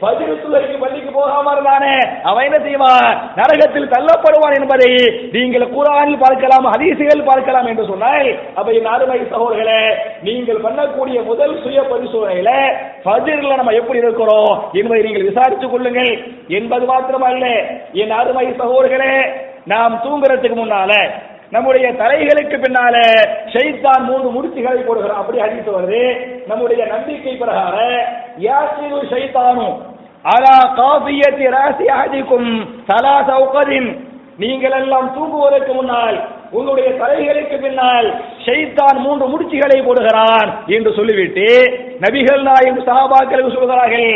பதிலுத்துறைக்கு 0.03 0.77
பள்ளிக்கு 0.79 1.11
போகாம 1.11 1.53
இருந்தானே 1.55 1.95
அவன் 2.23 2.47
என்ன 2.49 2.59
செய்வான்? 2.67 3.09
நரகத்தில் 3.35 3.93
தள்ளப்படுவான் 3.95 4.57
என்பதை 4.59 4.91
நீங்கள் 5.33 5.67
குரானில் 5.75 6.23
பார்க்கலாம் 6.23 6.71
ஹதீசுகள் 6.75 7.27
பார்க்கலாம் 7.27 7.67
என்று 7.67 7.87
சொன்னால் 7.87 8.29
அப்ப 8.55 8.69
என் 8.73 8.93
அருமை 8.95 9.19
சகோதரர்களே 9.27 9.83
நீங்கள் 10.23 10.65
பண்ணக்கூடிய 10.67 11.19
முதல் 11.25 11.57
சுய 11.65 11.81
பரிசோதனையில 11.85 12.53
பதிரில் 13.05 13.61
நம்ம 13.61 13.75
எப்படி 13.81 13.99
இருக்கிறோம் 13.99 14.53
என்பதை 14.75 15.03
நீங்கள் 15.03 15.29
விசாரித்துக் 15.31 15.75
கொள்ளுங்கள் 15.75 16.13
என்பது 16.53 16.87
மாத்திரமல்ல. 16.87 17.47
என் 17.95 18.15
அருமை 18.21 18.47
சகோதரர்களே 18.55 19.15
நாம் 19.67 20.01
தூங்குறதுக்கு 20.05 20.57
முன்னால 20.57 20.93
நம்முடைய 21.53 21.87
தலைகளுக்கு 22.01 22.57
பின்னால 22.61 22.97
ஷைத்தான் 23.55 24.05
மூன்று 24.09 24.29
முடிச்சுகளை 24.35 24.83
போடுகிறான் 24.85 25.21
அப்படி 25.23 25.39
அடித்து 25.47 25.71
வருது. 25.75 26.05
நம்முடைய 26.51 26.83
நம்பிக்கை 26.93 27.35
பிரகார 27.41 27.77
யாசிரு 28.47 29.01
ஷைத்தானு. 29.11 29.67
அலா 30.35 30.57
காபியத்தி 30.79 31.47
ராசி 31.55 31.87
அஹதிக்கும் 31.97 32.49
சலா 32.89 33.17
சௌகரின். 33.31 33.91
நீங்கள் 34.43 34.77
எல்லாம் 34.79 35.09
தூங்குவதற்கு 35.17 35.73
முன்னால் 35.79 36.17
உங்களுடைய 36.59 36.89
தலைகளுக்கு 37.01 37.57
பின்னால் 37.65 38.09
ஷைத்தான் 38.47 38.99
மூன்று 39.05 39.27
முடிச்சுகளை 39.33 39.79
போடுகிறான் 39.87 40.49
என்று 40.77 40.91
சொல்லிவிட்டு 40.99 41.47
நபிகள் 42.05 42.43
நாயும் 42.49 42.81
சகாபாக்களுக்கு 42.89 43.57
சொல்கிறார்கள் 43.57 44.11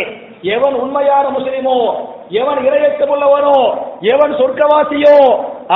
எவன் 0.57 0.77
உண்மையான 0.85 1.27
முஸ்லிமோ 1.37 1.79
எவன் 2.41 2.61
இரையச்சம் 2.69 3.13
உள்ளவனோ 3.15 3.59
எவன் 4.15 4.35
சொர்க்கவாசியோ 4.41 5.19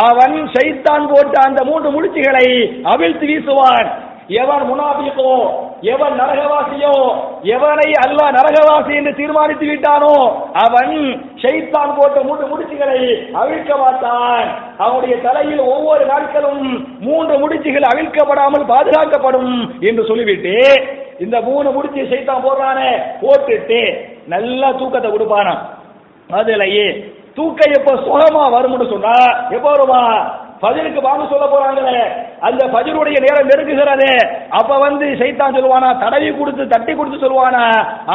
அவன் 0.06 0.36
ஷைத்தான் 0.54 1.04
போட்ட 1.12 1.34
அந்த 1.46 1.60
மூன்று 1.70 1.88
முடிச்சுகளை 1.94 2.46
அவிழ்த்து 2.92 3.26
வீசுவான். 3.30 3.88
எவன் 4.40 4.64
முனாபிக்கோ 4.70 5.30
எவன் 5.92 6.14
நரகவாசியோ 6.20 6.92
எவனை 7.54 7.86
அல்லாஹ் 8.02 8.34
நரகவாசி 8.36 8.92
என்று 8.98 9.12
தீர்மானித்து 9.20 9.66
விட்டானோ 9.70 10.12
அவன் 10.64 10.92
ஷைத்தான் 11.42 11.94
போட்ட 11.96 12.18
மூன்று 12.28 12.44
முடிச்சுகளை 12.52 13.00
அவிழ்க்க 13.40 13.70
மாட்டான். 13.82 14.46
அவனுடைய 14.84 15.14
தலையில் 15.26 15.62
ஒவ்வொரு 15.74 16.04
நாட்களும் 16.12 16.64
மூன்று 17.08 17.36
முடிச்சுகள் 17.42 17.90
அவிழ்க்கப்படாமல் 17.92 18.70
பாதுகாக்கப்படும் 18.72 19.52
என்று 19.88 20.04
சொல்லிவிட்டு 20.10 20.54
இந்த 21.24 21.36
மூணு 21.48 21.68
முடிச்சு 21.70 22.10
சைத்தான் 22.12 22.44
போடுறானே 22.46 22.90
போட்டுட்டு 23.22 23.80
நல்லா 24.34 24.68
தூக்கத்தை 24.80 25.10
கொடுப்பானான் 25.10 25.62
அதுலயே 26.30 26.86
தூக்கம் 27.34 27.74
எப்ப 27.78 27.92
சுகமா 27.94 28.44
வரும்னு 28.56 28.90
சொன்னா 28.90 29.16
எப்ப 29.50 29.70
வருமா? 29.70 30.02
பதிலுக்கு 30.60 31.00
வாங்க 31.00 31.24
சொல்ல 31.28 31.44
போறாங்களே. 31.46 32.00
அந்த 32.40 32.66
பதிலுடைய 32.66 33.16
நேரம் 33.26 33.48
நெருங்குகிறது. 33.48 34.10
அப்ப 34.48 34.78
வந்து 34.78 35.06
சைத்தான் 35.06 35.54
சொல்லுவானா 35.56 35.98
தடவி 35.98 36.30
கொடுத்து 36.30 36.66
தட்டி 36.66 36.94
கொடுத்து 36.94 37.26
சொல்லுவானா 37.26 37.64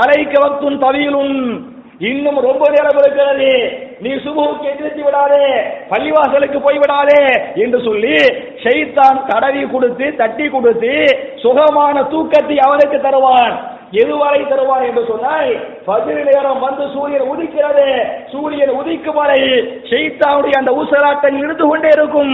அலைக்க 0.01 0.35
வக்துன் 0.43 0.83
தவியலும் 0.83 1.63
இன்னும் 1.99 2.39
ரொம்ப 2.39 2.63
நேரம் 2.69 2.97
இருக்கிறது. 2.97 3.51
நீ 3.99 4.09
சுபுக்கு 4.09 4.65
எதிர்த்து 4.73 5.03
விடாதே. 5.03 5.45
பள்ளிவாசலுக்கு 5.89 6.59
போய் 6.63 6.77
விடாதே 6.77 7.21
என்று 7.55 7.79
சொல்லி 7.83 8.17
ஷைத்தான் 8.63 9.19
தடவி 9.27 9.63
கொடுத்து 9.63 10.15
தட்டி 10.15 10.47
கொடுத்து 10.47 10.93
சுகமான 11.35 12.03
தூக்கத்தை 12.03 12.57
அவனுக்கு 12.57 12.99
தருவான். 13.01 13.55
எதுவரை 13.91 14.39
தருவான் 14.47 14.85
என்று 14.87 15.03
சொன்னால் 15.09 15.51
ஃபஜ்ர் 15.85 16.21
நேரம் 16.29 16.59
வந்து 16.59 16.83
சூரியன் 16.93 17.29
உதிக்கிறது. 17.33 17.87
சூரியன் 18.31 18.73
உதிக்கும் 18.79 19.19
வரை 19.19 19.41
ஷைத்தானுடைய 19.89 20.55
அந்த 20.61 20.71
ஊசலாட்டம் 20.81 21.37
இருந்து 21.43 21.67
கொண்டே 21.67 21.91
இருக்கும். 21.97 22.33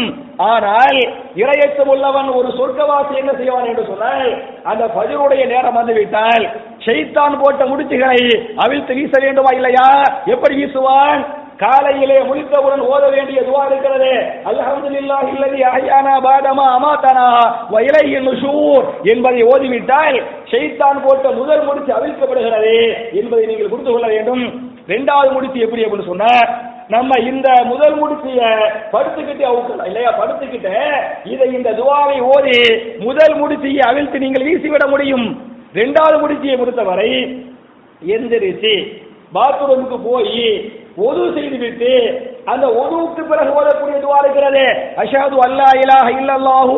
ஆனால் 0.51 0.99
இரையச்சம் 1.41 1.91
உள்ளவன் 1.93 2.29
ஒரு 2.39 2.49
சொர்க்கவாசி 2.59 3.13
என்ன 3.21 3.33
செய்வான் 3.39 3.69
என்று 3.71 3.85
சொன்னால் 3.91 4.31
அந்த 4.63 4.83
பதிலுடைய 4.97 5.45
நேரம் 5.53 5.79
வந்து 5.79 5.93
விட்டால் 5.93 6.45
போட்ட 7.41 7.65
முடிச்சுகளை 7.65 8.21
அவிழ்த்து 8.63 8.93
வீச 8.93 9.13
வேண்டுமா 9.25 9.51
இல்லையா? 9.55 9.89
எப்படி 10.25 10.55
வீசுவான்? 10.55 11.21
காலையிலே 11.63 12.17
முடித்தவுடன் 12.29 12.83
ஓத 12.91 13.03
வேண்டிய 13.15 13.39
துவா 13.47 13.63
இருக்கிறது. 13.69 14.11
அல்ஹம்துலில்லாஹி 14.51 15.29
இல்லதி 15.35 15.59
அஹ்யானா 15.71 16.13
பாதமா 16.25 16.65
அமாதனா 16.77 17.27
வ 17.73 17.83
இலைஹி 17.89 18.17
நுஷூர் 18.27 18.85
என்பதை 19.13 19.41
ஓதிவிட்டால் 19.53 20.17
ஷைத்தான் 20.51 20.99
போட்ட 21.05 21.31
முதல் 21.39 21.63
முடிச்சு 21.67 21.91
அவிழ்க்கப்படுகிறது 21.99 22.75
என்பதை 23.21 23.45
நீங்கள் 23.51 23.71
புரிந்து 23.73 23.91
கொள்ள 23.93 24.07
வேண்டும். 24.15 24.43
இரண்டாவது 24.89 25.31
முடிச்சு 25.37 25.65
எப்படி 25.65 25.83
அப்படின்னு 25.85 26.11
சொன்னா 26.11 26.33
நம்ம 26.93 27.17
இந்த 27.31 27.49
முதல் 27.69 27.93
முடிச்சிய 27.99 28.41
படுத்துக்கிட்டு 28.93 29.43
அவுக்கலாம் 29.49 29.89
இல்லையா 29.89 30.11
படுத்துக்கிட்டு 30.17 30.73
இதை 31.33 31.47
இந்த 31.57 31.69
துவாவை 31.77 32.17
ஓதி 32.31 32.57
முதல் 33.05 33.35
முடிச்சியை 33.41 33.83
அவிழ்த்து 33.89 34.23
நீங்கள் 34.25 34.47
வீசிவிட 34.47 34.85
முடியும். 34.93 35.27
இரண்டாவது 35.75 36.17
முடிச்சியை 36.23 36.55
பொறுத்தவரை 36.61 37.11
எந்திரிச்சு 38.01 38.73
பாத்ரூமுக்கு 39.35 39.97
போய் 40.09 40.41
ஒது 41.07 41.21
செய்துவிட்டு 41.35 41.91
அந்த 42.45 42.65
ஒதுவுக்கு 42.81 43.21
பிறகு 43.31 43.51
ஓதக்கூடிய 43.59 43.97
துவா 44.05 44.17
இருக்கிறது. 44.23 44.65
அஷாது 45.03 45.37
அல்லா 45.47 45.69
இலாஹ 45.83 46.07
இல்லல்லாஹு 46.19 46.75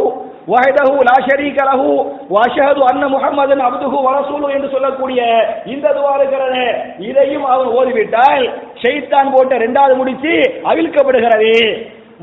வஹதஹு 0.54 0.96
லா 1.08 1.16
ஷரீக 1.28 1.58
லஹு 1.70 1.92
வஷஹது 2.36 2.82
அன்ன 2.90 3.04
முஹம்மதன் 3.16 3.64
அப்துஹு 3.68 4.00
வ 4.06 4.50
என்று 4.56 4.70
சொல்லக்கூடிய 4.76 5.22
இந்த 5.66 5.88
துவா 5.98 6.14
இருக்கிறது. 6.20 6.64
இதையும் 7.10 7.46
அவன் 7.54 7.70
ஓதிவிட்டால் 7.80 8.46
ஷைத்தான் 8.84 9.34
போட்ட 9.36 9.56
இரண்டாவது 9.56 9.96
முடிச்சு 9.96 10.36
அவிழ்க்கப்படுகிறது. 10.72 11.54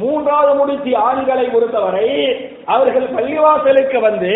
மூன்றாவது 0.00 0.52
முடிச்சு 0.54 0.96
ஆண்களை 0.96 1.44
பொறுத்தவரை 1.46 2.08
அவர்கள் 2.64 3.08
பள்ளிவாசலுக்கு 3.16 3.98
வந்து 4.00 4.32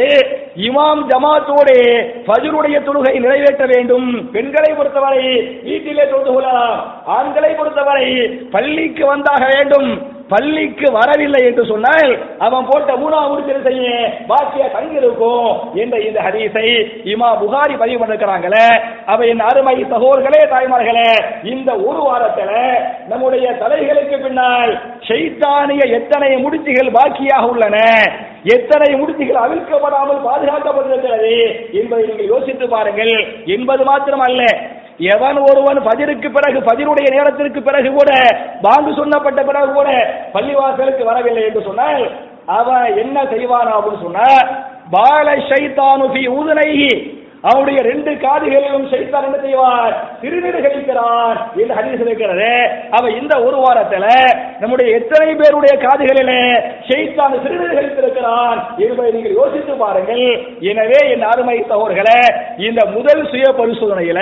இமாம் 0.56 1.02
ஜமாத்தோடு 1.10 1.76
பஜருடைய 2.28 2.76
தொழுகை 2.86 3.14
நிறைவேற்ற 3.20 3.64
வேண்டும். 3.66 4.08
பெண்களை 4.32 4.70
பொறுத்தவரை 4.76 5.22
வீட்டிலே 5.62 6.04
தொழுது 6.08 6.32
கொள்ளலாம். 6.32 6.80
ஆண்களை 7.06 7.50
பொறுத்தவரை 7.54 8.08
பள்ளிக்கு 8.54 9.04
வந்தாக 9.06 9.44
வேண்டும். 9.54 9.90
பள்ளிக்கு 10.34 10.86
வரவில்லை 10.98 11.40
என்று 11.48 11.64
சொன்னால் 11.72 12.12
அவன் 12.46 12.68
போட்ட 12.70 12.92
மூணாவது 13.02 13.30
முடிச்சு 13.30 13.66
செய்ய 13.68 13.88
பாக்கிய 14.30 14.64
தங்கியிருக்கும் 14.76 15.48
என்ற 15.82 15.94
இந்த 16.08 16.18
ஹதீஸை 16.26 16.66
இமா 17.12 17.28
புகாரி 17.42 17.74
பதிவு 17.82 18.00
பண்ணிருக்கிறாங்களே. 18.00 18.66
அவ 19.12 19.26
என் 19.32 19.46
அருமை 19.48 19.76
சகோதர்களே 19.94 20.42
தாய்மார்களே 20.52 21.08
இந்த 21.52 21.70
ஒரு 21.88 22.00
வாரத்துல 22.08 22.50
நம்முடைய 23.10 23.46
தலைகளுக்கு 23.62 24.16
பின்னால் 24.24 24.72
ஷைத்தானிய 25.08 25.82
எத்தனை 25.98 26.30
முடிச்சுகள் 26.44 26.94
பாக்கியாக 26.98 27.50
உள்ளன 27.52 27.76
எத்தனை 28.54 28.88
முடிச்சுகள் 29.00 29.42
அவிழ்க்கப்படாமல் 29.42 30.24
பாதுகாக்கப்பட்டிருக்கிறது 30.26 31.34
என்பதை 31.80 32.02
நீங்கள் 32.08 32.32
யோசித்து 32.32 32.66
பாருங்கள். 32.68 33.12
என்பது 33.54 33.82
மாத்திரம் 33.84 34.24
அல்ல 34.26 34.42
எவன் 34.98 35.38
ஒருவன் 35.38 35.80
பதிருக்கு 35.80 36.28
பிறகு 36.32 36.60
பதிருடைய 36.60 37.08
நேரத்திற்கு 37.14 37.62
பிறகு 37.62 37.90
கூட 37.92 38.10
பாங்கு 38.62 38.92
சொன்னப்பட்ட 38.92 39.44
பிறகு 39.44 39.72
கூட 39.72 39.90
பள்ளிவாசலுக்கு 40.32 41.04
வரவில்லை 41.04 41.42
என்று 41.42 41.62
சொன்னால் 41.62 42.04
அவன் 42.46 42.98
என்ன 42.98 43.24
செய்வானா 43.24 43.74
அப்படின்னு 43.76 44.02
சொன்ன 44.02 44.22
பால 44.90 45.36
ஷைத்தானு 45.48 46.08
ஃபி 46.08 46.24
அவருடைய 47.50 47.74
அவனுடைய 47.74 47.82
ரெண்டு 47.92 48.12
காதுகளிலும் 48.24 48.86
ஷைத்தான் 48.92 49.26
என்ன 49.28 49.38
செய்வார்? 49.44 49.94
சிறுநீர் 50.20 50.56
கழிக்கிறார் 50.64 51.38
என்று 51.60 51.74
ஹதீஸ் 51.78 52.02
இருக்கிறது. 52.04 52.50
அவ 52.96 53.10
இந்த 53.20 53.34
ஒரு 53.46 53.58
வாரத்துல 53.64 54.06
நம்முடைய 54.60 54.88
எத்தனை 54.98 55.28
பேருடைய 55.40 55.74
காதுகளிலே 55.84 56.40
ஷைத்தான் 56.88 57.34
சிறுநீர் 57.44 57.76
கழித்திருக்கிறான் 57.78 58.58
என்பதை 58.84 59.10
நீங்கள் 59.16 59.36
யோசித்து 59.40 59.74
பாருங்கள். 59.82 60.24
எனவே 60.70 61.00
என் 61.14 61.26
அருமை 61.32 61.56
சகோதரர்களே 61.70 62.20
இந்த 62.66 62.80
முதல் 62.96 63.24
சுய 63.32 63.48
பரிசோதனையில 63.60 64.20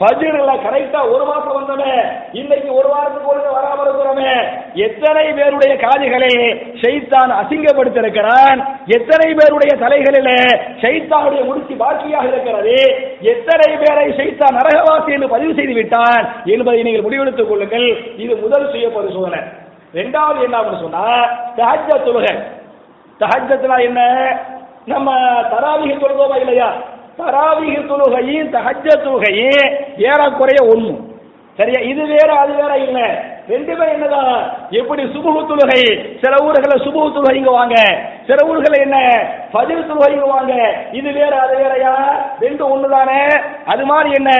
ஃபஜ்ர்ல 0.00 0.52
கரெக்டா 0.66 1.00
ஒரு 1.14 1.24
மாசம் 1.30 1.56
வந்தோமே. 1.58 1.94
இன்னைக்கு 2.40 2.70
ஒரு 2.80 2.88
வாரத்துக்கு 2.94 3.32
ஒரு 3.34 3.42
வராம 3.56 3.78
இருக்கிறோமே. 3.86 4.32
எத்தனை 4.88 5.24
பேருடைய 5.38 5.72
காதுகளை 5.86 6.32
ஷைத்தான் 6.82 7.32
அசிங்கப்படுத்திருக்கிறான் 7.40 8.60
எத்தனை 8.98 9.28
பேருடைய 9.40 9.72
தலைகளிலே 9.84 10.38
ஷைத்தானுடைய 10.82 11.42
முடிச்சு 11.50 11.74
பாக்கியாக 11.84 12.30
இருக்கிறது. 12.52 12.76
எத்தனை 13.20 13.76
பேரை 13.76 14.04
ஷைத்தான் 14.08 14.58
நரகவாசி 14.58 15.12
என்று 15.12 15.28
பதிவு 15.28 15.54
செய்து 15.54 15.72
விட்டான் 15.72 16.24
என்பதை 16.44 16.82
நீங்கள் 16.82 17.02
முடிவெடுத்துக் 17.02 17.48
கொள்ளுங்கள். 17.48 18.16
இது 18.16 18.36
முதல் 18.36 18.70
சுய 18.70 18.88
பரிசோதனை. 18.88 19.38
ரெண்டாவது 19.94 20.42
என்ன 20.42 20.58
அப்படின்னு 20.58 20.80
சொன்னா 20.80 21.04
தஹஜ்ஜ 21.56 21.90
தொழுகை. 22.04 22.34
தஹஜ்ஜத்னா 23.20 23.82
என்ன? 23.82 24.00
நம்ம 24.84 25.14
தராவிக 25.52 25.92
தொழுகோமா 25.96 26.36
இல்லையா? 26.36 26.72
தராவிக 27.18 27.74
தொழுகையும் 27.86 28.52
தஹஜ்ஜ 28.52 28.86
தொழுகையும் 29.04 29.66
ஏறக்குறைய 29.98 30.60
ஒண்ணு 30.72 31.10
சரியா? 31.58 31.80
இது 31.80 32.06
வேற 32.06 32.32
அது 32.38 32.52
வேற 32.54 32.76
இல்ல. 32.76 32.98
ரெண்டுமே 33.48 33.92
என்னதான்? 33.92 34.50
எப்படி 34.70 35.02
சுபுகு 35.02 35.40
தொழுகை? 35.46 35.82
சில 36.20 36.34
ஊர்களை 36.44 36.76
சுபுகு 36.86 37.08
தொழுகை 37.12 37.34
இங்க 37.34 37.50
வாங்க. 37.50 37.74
சில 38.26 38.48
ஊர்களை 38.48 38.80
என்ன? 38.80 38.98
பதிவு 39.54 39.82
தொழுகை 39.88 40.12
வாங்க 40.32 40.52
இது 40.98 41.08
வேற 41.18 41.32
அது 41.44 41.54
வேறயா? 41.62 41.94
ரெண்டு 42.44 42.62
ஒண்ணுதானே? 42.72 43.22
அது 43.72 43.82
மாதிரி 43.90 44.10
என்ன? 44.18 44.30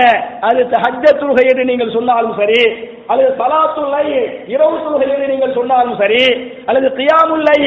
அது 0.49 0.61
ஹஜ்ஜ 0.85 1.05
தொழுகை 1.21 1.45
என்று 1.53 1.65
நீங்கள் 1.71 1.97
சொன்னாலும் 1.99 2.37
சரி 2.41 2.63
அல்லது 3.11 3.31
சலாத்துல்லை 3.41 4.05
இரவு 4.55 4.77
தொழுகை 4.85 5.09
என்று 5.15 5.31
நீங்கள் 5.33 5.57
சொன்னாலும் 5.59 5.97
சரி 6.03 6.23
அல்லது 6.69 6.89
கியாமுல்லை 6.99 7.59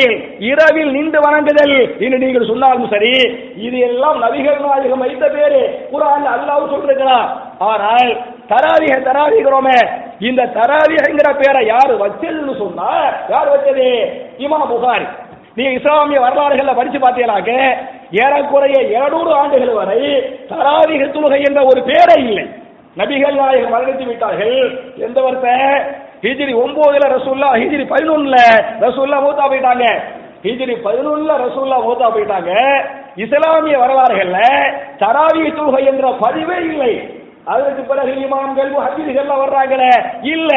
இரவில் 0.51 0.93
நின்று 0.97 1.19
வணங்குதல் 1.25 1.75
என்று 2.05 2.23
நீங்கள் 2.25 2.49
சொன்னாலும் 2.51 2.91
சரி 2.93 3.15
இது 3.67 3.77
எல்லாம் 3.89 4.17
நபிகள் 4.25 4.63
நாயகம் 4.67 5.03
வைத்த 5.05 5.25
பேரு. 5.36 5.62
குரான் 5.91 6.31
அல்லாஹ் 6.36 6.71
சொல்லிருக்கிறான். 6.73 7.27
ஆனால் 7.71 8.10
தராவிக 8.51 8.93
தராவிகிறோமே 9.05 9.77
இந்த 10.27 10.41
தராவிகங்கிற 10.58 11.29
பேரை 11.39 11.62
யார் 11.73 11.93
வச்சதுன்னு 12.01 12.53
சொன்னா 12.63 12.89
யார் 13.34 13.51
வச்சது? 13.53 13.88
இமா 14.45 14.60
புகாரி. 14.71 15.05
நீ 15.55 15.63
இஸ்லாமிய 15.63 16.19
வரலாறுகள்ல 16.19 16.75
படிச்சு 16.75 16.99
பார்த்தீங்களாக்க? 16.99 17.75
ஏறக்குறைய 18.11 18.83
இருநூறு 18.83 19.33
ஆண்டுகள் 19.33 19.73
வரை 19.73 19.99
தராவிக 20.49 21.05
தொழுகை 21.05 21.47
என்ற 21.47 21.63
ஒரு 21.63 21.81
பேரே 21.81 22.17
இல்லை. 22.17 22.49
நபிகள் 22.97 23.35
நாயகம் 23.35 23.73
மரணித்து 23.73 24.07
விட்டார்கள். 24.07 24.79
எந்த 24.97 25.21
வருஷம் 25.21 26.03
ஹிஜ்ரி 26.21 26.53
ஒன்பதுல 26.53 27.07
ரசூல்லா 27.07 27.47
ஹிஜ்ரி 27.53 27.83
பதினொன்னுல 27.83 28.35
ரசூல்லா 28.79 29.17
மூத்தா 29.17 29.45
போயிட்டாங்க. 29.49 29.99
ஹிஜ்ரி 30.43 30.77
பதினொன்னுல 30.83 31.35
ரசூல்லா 31.35 31.77
மூத்தா 31.83 32.09
போயிட்டாங்க. 32.09 32.81
இஸ்லாமிய 33.15 33.77
வரலாறுகள்ல 33.77 34.37
தராவிக 34.97 35.53
தொழுகை 35.53 35.85
என்ற 35.85 36.09
பதிவே 36.21 36.57
இல்லை. 36.57 37.21
அதற்கு 37.45 37.81
பிறகு 37.81 38.11
இமாம்கள் 38.11 38.73
ஹஜீர்கள் 38.73 39.31
வர்றாங்களே. 39.45 40.05
இல்ல. 40.21 40.55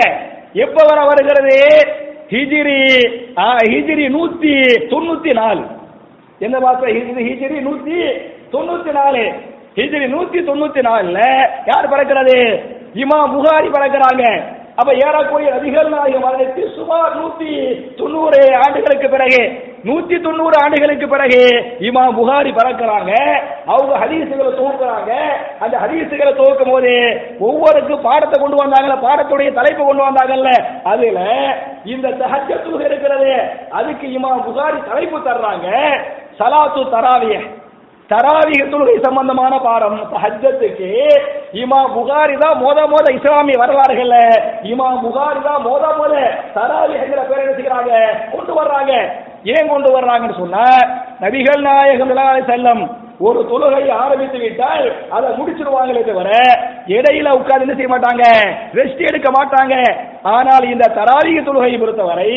எப்ப 0.53 0.85
வர 0.89 1.05
வருகிறது? 1.05 1.87
ஹிஜிரி 2.31 2.81
ஆ, 3.39 3.57
ஹிஜிரி 3.57 4.07
நூத்தி 4.09 4.53
தொண்ணூத்தி 4.89 5.33
நாலு. 5.33 5.63
என்ன 6.39 6.59
பார்த்த 6.59 6.87
ஹிஜிரி 6.87 7.23
ஹிஜிரி 7.29 7.59
நூத்தி 7.61 7.99
தொண்ணூத்தி 8.53 8.93
நாலு? 8.93 9.33
ஹிஜிரி 9.77 10.07
நூத்தி 10.13 10.39
தொண்ணூத்தி 10.49 10.81
நாலுல 10.81 11.19
யார் 11.67 11.89
பிறக்கிறது? 11.89 12.37
இமா 12.95 13.19
புகாரி 13.35 13.69
பிறக்கிறாங்க. 13.69 14.25
அப்ப 14.79 14.91
ஏறக்குறைய 15.03 15.49
நபிகள் 15.55 15.89
நாயகம் 15.93 16.25
மரணத்து 16.25 16.63
சுமார் 16.75 17.17
நூத்தி 17.17 17.53
தொண்ணூறு 17.99 18.41
ஆண்டுகளுக்கு 18.61 19.09
பிறகு 19.15 19.41
நூத்தி 19.85 20.17
தொண்ணூறு 20.25 20.57
ஆண்டுகளுக்கு 20.63 21.07
பிறகு 21.07 21.41
இமாம் 21.89 22.15
புகாரி 22.19 22.51
பறக்கிறாங்க 22.55 23.13
அவங்க 23.69 23.93
ஹதீசுகளை 24.03 24.51
துவக்குறாங்க. 24.53 25.11
அந்த 25.61 25.75
ஹதீசுகளை 25.83 26.33
துவக்கும் 26.35 26.73
போது 26.73 26.93
ஒவ்வொருக்கு 27.49 27.95
பாடத்தை 28.07 28.39
கொண்டு 28.39 28.57
வந்தாங்கல்ல 28.63 28.99
பாடத்துடைய 29.05 29.51
தலைப்பு 29.59 29.83
கொண்டு 29.85 30.07
வந்தாங்கல்ல 30.07 30.53
அதுல 30.93 31.21
இந்த 31.93 32.09
தஹஜத்துல் 32.23 32.87
இருக்கிறது 32.89 33.33
அதுக்கு 33.81 34.09
இமாம் 34.19 34.45
புகாரி 34.49 34.81
தலைப்பு 34.91 35.21
தர்றாங்க 35.29 35.69
சலாத்து 36.41 36.83
தராவிய 36.93 37.37
தராவிக 38.11 38.63
தொழுகை 38.73 38.95
சம்பந்தமான 39.07 39.55
பாடம். 39.65 39.97
ஹஜ்ஜத்துக்கு 40.23 40.91
இமா 41.63 41.81
புகாரி 41.97 42.35
தான் 42.43 42.61
மோத 42.63 42.79
மோத 42.93 43.07
இஸ்லாமிய 43.17 43.57
வரலாறுகள்ல. 43.63 44.17
இமா 44.73 44.87
புகாரி 45.03 45.41
தான் 45.49 45.65
மோத 45.67 45.85
மோத 45.99 46.15
தராவிகிற 46.57 47.21
பேர் 47.31 47.45
என்ன 47.45 47.99
கொண்டு 48.35 48.55
வர்றாங்க. 48.61 48.93
ஏன் 49.55 49.71
கொண்டு 49.73 49.91
வர்றாங்கன்னு 49.97 50.41
சொன்னா 50.41 50.65
நபிகள் 51.25 51.67
நாயகம் 51.69 52.11
ஸல்லல்லாஹு 52.11 52.49
செல்லம் 52.55 52.83
ஒரு 53.27 53.41
தொழுகை 53.51 53.85
ஆரம்பித்து 54.03 54.39
விட்டால் 54.43 54.85
அதை 55.17 55.29
முடிச்சிருவாங்களே 55.39 56.03
தவிர 56.09 56.31
இடையில 56.97 57.29
உட்கார்ந்து 57.39 57.67
என்ன 57.67 57.77
செய்ய 57.79 57.91
மாட்டாங்க? 57.93 58.25
ரெஸ்ட் 58.79 59.03
எடுக்க 59.11 59.29
மாட்டாங்க. 59.37 59.75
ஆனால் 60.23 60.65
இந்த 60.71 60.85
தராவிக 60.99 61.39
தொழுகையை 61.43 61.79
பொறுத்தவரை 61.81 62.31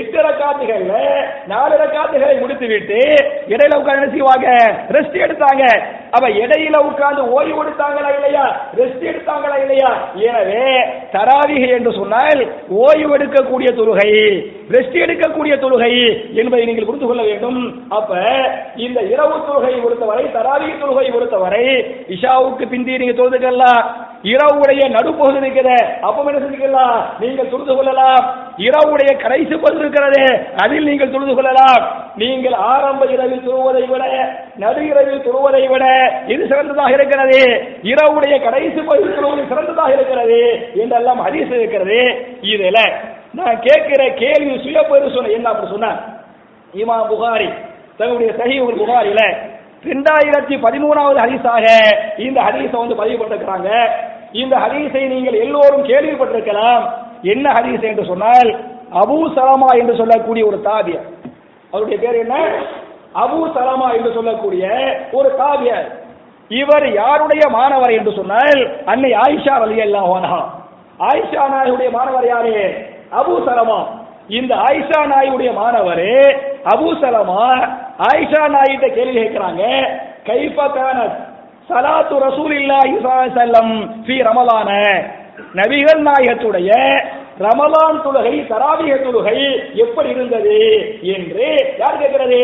எட்டு 0.00 0.18
ரக்காத்துகள்ல 0.26 0.94
நாலு 1.46 1.74
ரக்காத்துகளை 1.82 2.40
முடித்து 2.40 2.66
விட்டு 2.66 3.00
இடையில 3.52 3.78
உட்கார்ந்து 3.80 4.14
செய்வாங்க? 4.14 4.48
ரெஸ்ட் 4.96 5.16
எடுத்தாங்க. 5.26 5.64
அப்ப 6.14 6.28
இடையில 6.42 6.76
உட்கார்ந்து 6.90 7.22
ஓய்வு 7.32 7.60
எடுத்தாங்களா 7.64 8.10
இல்லையா? 8.16 8.46
ரெஸ்ட் 8.78 9.04
எடுத்தாங்களா 9.10 9.56
இல்லையா? 9.64 9.90
எனவே 10.28 10.66
தராவிகை 11.12 11.70
என்று 11.78 11.92
சொன்னால் 11.92 12.42
ஓய்வு 12.68 13.12
எடுக்கக்கூடிய 13.18 13.70
தொழுகை 13.80 14.10
ரெஸ்ட் 14.76 14.98
எடுக்கக்கூடிய 15.04 15.54
தொழுகை 15.58 15.92
என்பதை 16.34 16.64
நீங்கள் 16.64 16.86
புரிந்து 16.86 17.06
கொள்ள 17.06 17.22
வேண்டும். 17.22 17.60
அப்ப 17.88 18.10
இந்த 18.76 19.00
இரவு 19.02 19.36
தொழுகை 19.48 19.74
பொறுத்தவரை 19.82 20.24
தராவிக 20.32 20.72
தொழுகை 20.82 21.10
பொறுத்தவரை 21.12 21.64
இஷாவுக்கு 22.16 22.66
பிந்தி 22.66 22.98
நீங்க 22.98 23.22
தொழுதுக்கலாம் 23.22 23.82
இரவுடைய 24.22 24.88
நடுப்பகுதி 24.88 25.38
இருக்கிறது 25.38 25.76
அப்ப 26.00 26.24
என்ன 26.30 26.40
செஞ்சுக்கலாம் 26.40 27.02
நீங்கள் 27.20 27.48
தொழுது 27.48 27.74
கொள்ளலாம். 27.74 28.24
இரவுடைய 28.58 29.16
கடைசி 29.16 29.54
பகுதி 29.56 29.78
இருக்கிறது. 29.78 30.24
அதில் 30.56 30.84
நீங்கள் 30.84 31.10
தொழுது 31.10 31.34
கொள்ளலாம். 31.34 31.84
நீங்கள் 32.16 32.52
ஆரம்ப 32.52 33.06
இரவில் 33.06 33.48
துருவதை 33.48 33.86
விட 33.88 34.04
நடு 34.56 34.86
இரவில் 34.86 35.24
துருவதை 35.26 35.68
விட 35.68 35.84
இது 36.26 36.46
சிறந்ததாக 36.46 36.90
இருக்கிறது. 36.90 37.40
இரவுடைய 37.82 38.42
கடைசி 38.42 38.80
பகுதி 38.80 39.14
தொழுவது 39.14 39.48
சிறந்ததாக 39.48 39.92
இருக்கிறது 39.92 40.40
என்றெல்லாம் 40.74 41.26
ஹதீஸ் 41.26 41.54
இருக்கிறது. 41.58 42.00
இதுல 42.42 42.92
நான் 43.34 43.60
கேட்கிற 43.60 44.02
கேள்வி 44.10 44.54
சுய 44.62 45.10
சொன்ன 45.14 45.30
என்ன 45.30 45.48
அப்படி 45.48 45.70
சொன்ன 45.70 45.94
இமா 46.74 46.96
புகாரி 47.10 47.48
தன்னுடைய 47.96 48.62
ஒரு 48.62 48.76
புகாரில 48.76 49.22
ரெண்டாயிரத்தி 49.84 50.54
பதிமூணாவது 50.64 51.18
ஹரிசாக 51.20 51.66
இந்த 52.18 52.40
ஹரிசை 52.40 52.76
வந்து 52.78 52.94
பதிவு 52.94 53.18
பண்ணிருக்கிறாங்க 53.18 53.70
இந்த 54.32 54.56
ஹரிசை 54.56 55.08
நீங்கள் 55.08 55.34
எல்லோரும் 55.34 55.82
கேள்விப்பட்டிருக்கலாம். 55.82 56.84
என்ன 57.22 57.46
ஹரிசை 57.52 57.86
என்று 57.88 58.04
சொன்னால் 58.04 58.50
அபு 58.92 59.16
சலமா 59.34 59.70
என்று 59.80 59.96
சொல்லக்கூடிய 59.96 60.46
ஒரு 60.46 60.58
தாபியர் 60.62 61.06
அவருடைய 61.72 61.98
பேர் 62.00 62.14
என்ன? 62.14 62.36
அபு 63.14 63.38
சலமா 63.54 63.88
என்று 63.96 64.12
சொல்லக்கூடிய 64.14 64.64
ஒரு 65.12 65.30
தாபியர் 65.36 65.88
இவர் 66.50 66.86
யாருடைய 66.94 67.42
மாணவர் 67.50 67.90
என்று 67.90 68.12
சொன்னால் 68.12 68.60
அன்னை 68.84 69.10
ஆயிஷா 69.14 69.54
அலி 69.62 69.80
அன்ஹா. 69.82 70.40
ஆயிஷா 71.00 71.42
நாயுடைய 71.54 71.90
மாணவர் 71.90 72.26
யாரு? 72.26 72.54
அபு 73.12 73.34
சலமா. 73.46 73.80
இந்த 74.28 74.54
ஆயிஷா 74.56 75.00
நாயுடைய 75.12 75.52
மாணவர் 75.52 76.06
அபு 76.64 76.88
சலமா 77.02 77.44
ஆயிஷா 78.08 78.42
நாயிட்ட 78.54 78.86
கேள்வி 78.96 79.14
கேட்கிறாங்க. 79.20 79.62
கைஃபா 80.28 80.66
கானத் 80.76 81.16
சலாத்து 81.70 82.14
ரசூலில்லாஹி 82.26 82.92
ஸல்லல்லாஹு 82.92 83.22
அலைஹி 83.22 83.34
வஸல்லம் 83.38 83.72
ரமலான. 84.28 84.70
நபிகள் 85.58 86.00
நாயகத்துடைய 86.08 86.70
ரமலான் 87.46 88.00
தொழுகை 88.04 88.34
தராவிக 88.50 88.94
தொழுகை 89.04 89.38
எப்படி 89.84 90.08
இருந்தது 90.14 90.56
என்று 91.14 91.46
யார் 91.82 92.00
கேட்கிறது? 92.02 92.40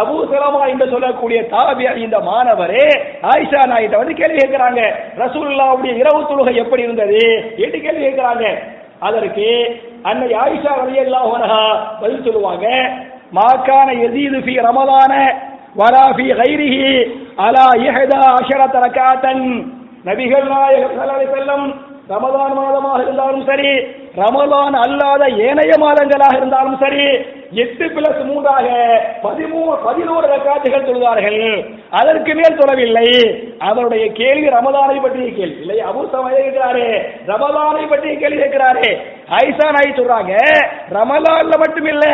அபு 0.00 0.14
சலமா 0.30 0.62
என்று 0.72 0.86
சொல்லக்கூடிய 0.92 1.38
தாபியா 1.52 1.92
இந்த 2.04 2.16
மாணவரே 2.28 2.86
ஆயிஷா 3.32 3.62
நாயிட்ட 3.72 4.00
வந்து 4.00 4.18
கேள்வி 4.20 4.38
கேட்கிறாங்க. 4.40 4.80
ரசூல்லாவுடைய 5.22 5.92
இரவு 6.02 6.20
தொழுகை 6.30 6.54
எப்படி 6.64 6.86
இருந்தது 6.86 7.22
என்று 7.64 7.78
கேள்வி 7.86 8.02
கேட்கிறாங்க. 8.06 8.46
அதற்கு 9.08 9.48
அன்னை 10.10 10.28
ஆயிஷா 10.44 10.72
வழியெல்லாம் 10.80 11.30
பதில் 12.02 12.26
சொல்லுவாங்க. 12.26 12.66
மாக்கான 13.32 13.88
யசீது 14.02 14.38
ஃபி 14.46 14.54
ரமலான 14.68 15.12
வரா 15.80 16.04
ஃபி 16.16 16.26
கைரிஹி 16.40 16.92
அலா 17.46 17.66
இஹதா 17.86 18.20
அஷரத 18.38 18.76
ரகாத்தன். 18.86 19.44
நபிகள் 20.08 20.48
நாயகர் 20.54 20.96
ஸல்லல்லாஹு 20.96 21.20
அலைஹி 21.20 21.84
ரமலான் 22.10 22.52
மாதமாக 22.58 22.98
இருந்தாலும் 23.04 23.46
சரி 23.48 23.70
ரமலான் 24.18 24.76
அல்லாத 24.82 25.22
ஏனைய 25.46 25.72
மாதங்களாக 25.84 26.34
இருந்தாலும் 26.40 26.76
சரி 26.82 27.06
எட்டு 27.62 27.86
பிளஸ் 27.94 28.20
மூன்றாக 28.28 28.66
பதிமூணு 29.24 29.74
பதினோரு 29.86 30.26
ரக்காத்துகள் 30.34 30.86
தொழுதார்கள் 30.88 31.40
அதற்கு 32.00 32.32
மேல் 32.38 32.58
தொழவில்லை 32.60 33.08
அவருடைய 33.70 34.04
கேள்வி 34.20 34.48
ரமதானை 34.56 34.96
பற்றிய 35.04 35.28
கேள்வி. 35.38 35.58
இல்லை 35.64 35.78
அபு 35.90 36.02
சமய 36.14 36.36
ரமதானை 36.38 36.86
ரமலானை 37.30 37.84
பற்றிய 37.92 38.14
கேள்வி 38.22 38.40
கேட்கிறாரே. 38.42 38.88
ஐசா 39.42 39.68
நாய் 39.76 39.96
சொல்றாங்க 39.98 40.34
ரமலான்ல 40.98 41.54
மட்டுமில்ல 41.64 42.06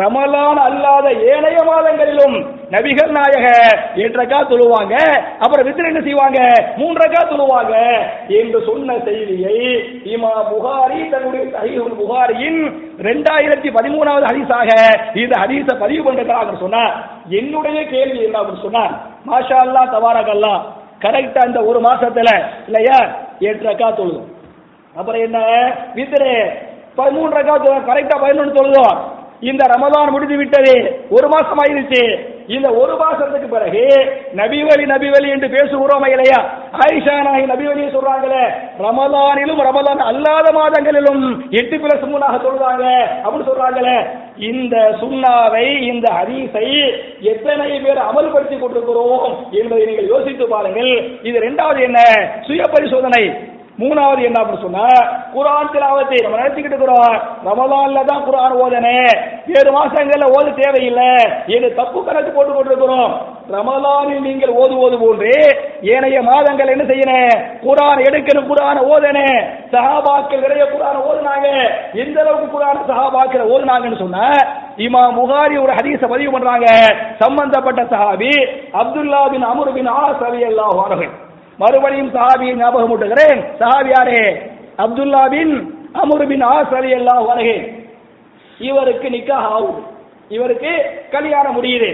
ரமலான் 0.00 0.58
அல்லாத 0.58 1.06
ஏனைய 1.32 1.58
மாதங்களிலும் 1.70 2.36
நபிகள் 2.70 3.12
நாயக 3.16 3.46
ஏற்றக்கா 3.96 4.38
தொழுவாங்க 4.42 4.94
அப்புறம் 5.38 5.66
வித்திர 5.66 5.88
என்ன 5.88 6.00
செய்வாங்க? 6.00 6.38
மூன்றக்கா 6.76 7.20
தொழுவாங்க. 7.24 7.74
என்று 8.38 8.58
சொன்ன 8.68 8.98
செய்தியை 8.98 9.56
இமா 10.14 10.32
புகாரி 10.50 11.00
தன்னுடைய 11.10 11.44
சஹீஹுல் 11.56 11.96
புகாரியின் 11.96 12.60
ரெண்டாயிரத்தி 12.98 13.70
பதிமூணாவது 13.78 14.26
ஹதீஸாக 14.30 14.70
இந்த 15.14 15.34
ஹதீஸ 15.42 15.78
பதிவு 15.78 16.04
பண்றாங்க 16.04 16.56
சொன்னார். 16.58 16.94
என்னுடைய 17.40 17.78
கேள்வி 17.86 18.20
என்ன 18.24 18.38
அப்படின்னு 18.38 18.66
சொன்னார்? 18.68 18.94
மாஷா 19.26 19.58
அல்லா 19.66 19.82
தவாரகல்லா 19.96 20.54
அல்லா 20.54 20.54
கரெக்டா 21.00 21.40
இந்த 21.46 21.60
ஒரு 21.64 21.80
மாசத்துல 21.80 22.30
இல்லையா 22.66 22.98
ஏற்றக்கா 23.40 23.88
ரக்கா 23.90 24.22
அப்புறம் 24.94 25.22
என்ன? 25.22 25.38
வித்திரே 25.94 26.34
மூன்றக்கா 27.14 27.54
ரக்கா 27.56 27.78
கரெக்டா 27.90 28.16
பதினொன்று 28.20 28.58
சொல்லுவோம் 28.58 28.98
இந்த 29.50 29.62
ரமதான் 29.74 30.10
முடிந்து 30.10 30.36
விட்டது. 30.36 30.74
ஒரு 31.10 31.28
மாசம் 31.28 31.60
ஆயிருச்சு 31.62 32.02
இந்த 32.46 32.68
ஒரு 32.70 32.94
மாசத்துக்கு 32.94 33.48
பிறகு 33.48 33.82
நபிவலி 34.36 34.84
நபிவலி 34.92 35.28
என்று 35.28 35.48
பேசுகிறோம் 35.48 36.08
இல்லையா? 36.08 36.40
ஆயிஷா 36.72 37.14
நாயி 37.26 37.44
நபிவலியை 37.52 37.88
சொல்றாங்களே 37.94 38.42
ரமதானிலும் 38.78 39.62
ரமதான் 39.68 40.02
அல்லாத 40.10 40.52
மாதங்களிலும் 40.52 41.22
எட்டு 41.50 41.76
பிளஸ் 41.76 42.04
மூணாக 42.12 42.36
சொல்றாங்க. 42.46 42.84
அப்படின்னு 43.24 43.50
சொல்றாங்களே. 43.50 43.96
இந்த 44.50 44.76
சுண்ணாவை 45.00 45.66
இந்த 45.92 46.12
ஹரீஸை 46.18 46.68
எத்தனை 47.20 47.80
பேர் 47.80 48.04
அமல்படுத்தி 48.10 48.58
கொண்டிருக்கிறோம் 48.58 49.36
என்பதை 49.50 49.84
நீங்கள் 49.86 50.08
யோசித்து 50.08 50.48
பாருங்கள். 50.48 50.92
இது 51.22 51.36
இரண்டாவது 51.36 51.82
என்ன? 51.82 52.00
சுய 52.46 52.62
பரிசோதனை 52.72 53.52
மூணாவது 53.82 54.20
என்ன 54.26 54.40
அப்படின்னு 54.40 54.64
சொன்னா 54.66 54.86
குரான் 55.34 55.70
திலாவத்தை 55.74 56.18
நம்ம 56.24 56.36
நினைச்சுக்கிட்டு 56.40 56.76
இருக்கிறோம். 56.76 57.14
ரமலான்ல 57.46 58.02
தான் 58.10 58.24
குரான் 58.26 58.54
ஓதனே. 58.64 58.98
ஏழு 59.58 59.70
மாசங்கள்ல 59.76 60.26
ஓது 60.36 60.50
தேவையில்லை. 60.60 61.08
ஏழு 61.54 61.68
தப்பு 61.78 61.98
கணக்கு 62.08 62.30
போட்டு 62.36 62.52
கொண்டிருக்கிறோம். 62.54 63.14
ரமலானில் 63.54 64.24
நீங்கள் 64.28 64.52
ஓதுவது 64.60 64.98
போன்று 65.02 65.32
ஏனைய 65.94 66.20
மாதங்கள் 66.28 66.72
என்ன 66.74 66.84
செய்யணும் 66.90 67.42
குரான் 67.64 68.04
எடுக்கணும் 68.06 68.48
குரான் 68.52 68.80
ஓதனே. 68.92 69.26
சஹாபாக்கள் 69.74 70.44
நிறைய 70.46 70.64
குரான் 70.74 71.02
ஓதுனாங்க. 71.08 71.48
எந்த 72.04 72.16
அளவுக்கு 72.24 72.48
குரான் 72.54 72.80
சஹாபாக்கள் 72.92 73.50
ஓதுனாங்கன்னு 73.52 74.02
சொன்னா 74.04 74.28
இமா 74.86 75.02
முகாரி 75.18 75.56
ஒரு 75.64 75.72
ஹதீஸ 75.80 76.02
பதிவு 76.14 76.30
பண்றாங்க. 76.36 76.68
சம்பந்தப்பட்ட 77.24 77.82
சஹாபி 77.92 78.32
Abdullah 78.82 79.22
bin 79.34 79.46
Amr 79.52 79.76
bin 79.78 79.92
As 80.00 80.24
அலி 80.30 80.42
அல்லாஹ் 80.52 80.74
அவர்கள் 80.86 81.12
மறுபடியும் 81.58 82.12
சஹாபியை 82.14 82.54
ஞாபகம் 82.54 82.92
ஊட்டுகிறேன். 82.92 83.40
சஹாபியாரே 83.60 84.22
Abdullah 84.78 85.22
bin 85.28 85.52
Amr 85.92 86.26
bin 86.26 86.44
As 86.44 86.74
அலி 86.74 86.92
அல்லாஹ் 86.94 87.20
அவர்கள் 87.24 87.62
இவருக்கு 88.58 89.08
நிக்காக 89.08 89.44
ஆகுது. 89.56 89.82
இவருக்கு 90.28 90.72
கல்யாணம் 91.10 91.62
முடியுது. 91.62 91.90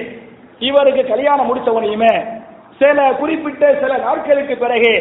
இவருக்கு 0.58 1.02
கல்யாணம் 1.06 1.48
முடிச்சவனையுமே 1.48 2.14
சில 2.78 3.12
குறிப்பிட்ட 3.12 3.74
சில 3.80 3.96
நாட்களுக்கு 3.96 4.56
பிறகு 4.56 4.92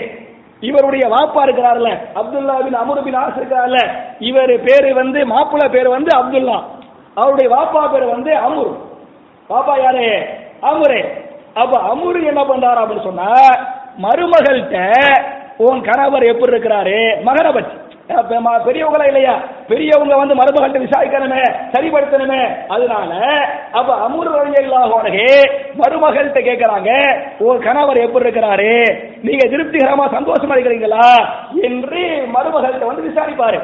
இவருடைய 0.61 1.07
வாப்பா 1.07 1.41
இருக்கிறார்ல 1.43 1.89
Abdullah 2.15 2.55
bin 2.63 2.75
Amr 2.75 3.03
bin 3.03 3.15
As 3.15 3.37
இருக்கிறார்ல 3.37 3.79
இவர் 4.19 4.53
பேரு 4.63 4.93
வந்து 4.93 5.19
மாப்பிள்ள 5.25 5.69
பேர் 5.69 5.89
வந்து 5.89 6.11
அப்துல்லா. 6.17 6.57
அவருடைய 7.15 7.55
வாப்பா 7.55 7.91
பேர் 7.91 8.05
வந்து 8.05 8.31
அமுர். 8.35 8.71
பாப்பா 9.49 9.75
யாரு? 9.83 10.07
அமுரே. 10.61 11.01
அப்ப 11.53 11.95
அமுரு 11.95 12.19
என்ன 12.25 12.41
பண்றாரு 12.43 12.79
அப்படின்னு 12.81 13.03
சொன்னா 13.03 13.29
மருமகள்கிட்ட 14.05 14.77
உன் 15.67 15.79
கணவர் 15.89 16.25
எப்படி 16.31 16.53
இருக்கிறாரு? 16.53 16.97
மகனை 17.27 17.51
பற்றி 17.51 17.75
பெரியவங்களா 18.67 19.07
இல்லையா? 19.07 19.33
பெரியவங்க 19.69 20.13
வந்து 20.19 20.35
மருமகள்கிட்ட 20.39 20.79
விசாரிக்கணுமே 20.83 21.41
சரிப்படுத்தணுமே. 21.73 22.39
அதனால 22.75 23.11
அப்ப 23.79 23.89
அமுர் 24.05 24.29
வழியில்லாஹே 24.35 25.27
மருமகள்கிட்ட 25.81 26.41
கேட்கிறாங்க 26.47 26.91
உன் 27.47 27.59
கணவர் 27.67 27.99
எப்படி 28.05 28.25
இருக்கிறாரு? 28.27 28.71
நீங்க 29.27 29.43
திருப்திகரமா 29.53 30.05
சந்தோஷமா 30.17 30.55
இருக்கிறீங்களா? 30.55 31.09
என்று 31.69 32.01
மருமகள்கிட்ட 32.35 32.85
வந்து 32.91 33.07
விசாரிப்பாரு. 33.09 33.59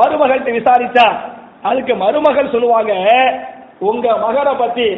மருமகள்கிட்ட 0.00 0.52
விசாரிச்சா 0.58 1.06
அதுக்கு 1.70 1.94
மருமகள் 2.04 2.52
சொல்லுவாங்க 2.56 2.92
உங்க 3.90 4.06
மகனை 4.26 4.54
பத்தி 4.64 4.88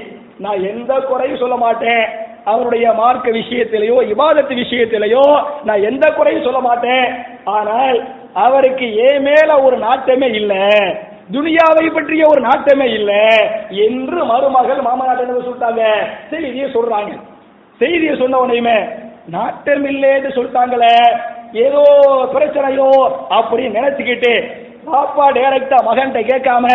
நான் 0.45 0.67
எந்த 0.73 0.93
குறையும் 1.09 1.41
சொல்ல 1.45 1.57
மாட்டேன். 1.57 2.05
அவருடைய 2.45 2.93
மார்க்க 2.93 3.31
விஷயத்திலேயோ 3.31 3.97
இபாதத்து 4.13 4.55
விஷயத்திலேயோ 4.55 5.43
நான் 5.65 5.83
எந்த 5.83 6.11
குறையும் 6.11 6.43
சொல்ல 6.43 6.59
மாட்டேன். 6.59 7.25
ஆனால் 7.45 8.09
அவருக்கு 8.35 8.97
ஏன் 8.97 9.23
மேல 9.23 9.63
ஒரு 9.63 9.77
நாட்டமே 9.77 10.35
இல்லை. 10.35 10.69
துனியாவை 11.33 11.95
பற்றிய 11.95 12.27
ஒரு 12.29 12.41
நாட்டமே 12.41 12.85
இல்லை. 12.85 13.25
என்று 13.71 14.25
மருமகள் 14.25 14.79
மாமனாட்ட 14.79 15.45
சொல்லிட்டாங்க? 15.47 15.83
செய்தியை 16.31 16.71
சொல்றாங்க. 16.71 17.21
செய்தியை 17.79 18.17
சொன்ன 18.17 18.39
உடனேயுமே 18.39 18.89
நாட்டம் 19.27 19.87
இல்லைன்னு 19.87 20.35
சொல்லிட்டாங்களே. 20.35 20.97
ஏதோ 21.53 21.83
பிரச்சனையோ 22.35 23.13
அப்படின்னு 23.31 23.79
நினைச்சுக்கிட்டு 23.79 24.59
பாப்பா 24.87 25.25
டைரக்டா 25.37 25.79
மகன்கிட்ட 25.87 26.21
கேட்காம 26.27 26.67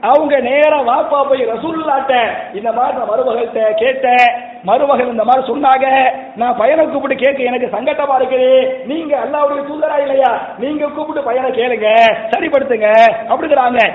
அவங்க 0.00 0.40
நேரம் 0.40 0.88
வாப்பா 0.88 1.28
போய் 1.28 1.46
ரசூல்லாட்ட 1.46 2.28
இந்த 2.54 2.72
மாதிரி 2.72 2.96
நான் 2.96 3.08
மருமகள்கிட்ட 3.10 3.74
கேட்டேன். 3.74 4.32
மருமகள் 4.62 5.06
இந்த 5.06 5.24
மாதிரி 5.24 5.46
சொன்னாங்க. 5.46 6.10
நான் 6.36 6.56
பையனை 6.56 6.86
கூப்பிட்டு 6.86 7.24
கேட்க 7.24 7.42
எனக்கு 7.42 7.66
சங்கட்டமா 7.66 8.16
இருக்குது. 8.16 8.84
நீங்க 8.84 9.18
அல்லாவுடைய 9.18 9.66
தூதரா 9.66 10.00
இல்லையா? 10.00 10.40
நீங்க 10.58 10.86
கூப்பிட்டு 10.86 11.22
பையனை 11.22 11.50
கேளுங்க. 11.50 11.88
சரிப்படுத்துங்க. 12.30 12.94
அப்படிங்கிறாங்க. 13.28 13.92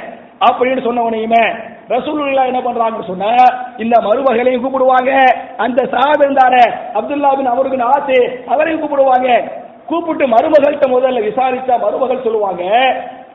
அப்படின்னு 0.52 0.84
சொன்ன 0.84 1.62
ரசூலுல்லா 1.90 2.46
என்ன 2.46 2.60
பண்றாங்கன்னு 2.60 3.08
சொன்ன 3.08 3.36
இந்த 3.78 4.00
மருமகளையும் 4.00 4.62
கூப்பிடுவாங்க. 4.62 5.24
அந்த 5.58 5.86
சாப் 5.86 6.22
இருந்தார 6.22 6.74
அப்துல்லா 6.94 7.36
பின் 7.36 7.46
அவருக்கு 7.46 7.84
ஆசை 7.84 8.40
அவரையும் 8.48 8.82
கூப்பிடுவாங்க. 8.82 9.52
கூப்பிட்டு 9.88 10.28
மருமகள்கிட்ட 10.28 10.86
முதல்ல 10.90 11.24
விசாரிச்சா 11.24 11.80
மருமகள் 11.80 12.24
சொல்லுவாங்க 12.24 12.64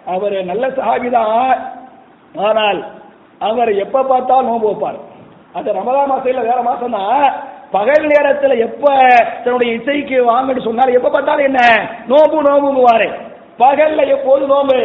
அவர் 0.07 0.45
நல்ல 0.45 0.67
சஹாபி 0.67 1.11
தான். 1.11 1.73
ஆனால் 2.35 2.79
அவர் 3.41 3.71
எப்ப 3.75 4.03
பார்த்தாலும் 4.03 4.47
நோன்பு 4.47 4.69
வைப்பார். 4.71 4.99
அந்த 5.55 5.73
ரமதான் 5.73 6.09
மாசம் 6.09 6.49
வேற 6.49 6.63
மாசம் 6.63 6.91
தான் 6.91 7.23
பகல் 7.71 8.07
நேரத்துல 8.07 8.59
எப்ப 8.59 8.85
தன்னுடைய 9.45 9.73
இசைக்கு 9.75 10.25
வாங்கன்னு 10.25 10.61
சொன்னாலும் 10.61 10.95
எப்ப 10.95 11.11
பார்த்தாலும் 11.11 11.45
என்ன? 11.45 11.63
நோம்பு 12.07 12.39
நோம்புங்குவாரு 12.49 13.09
பகல்ல 13.59 14.07
எப்போது 14.07 14.47
நோம்பு 14.47 14.79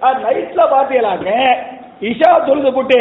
அது 0.00 0.20
நைட்ல 0.20 0.62
பாத்தீங்களாங்க 0.70 1.30
இஷா 2.00 2.46
தொழுது 2.46 2.72
போட்டு 2.72 3.00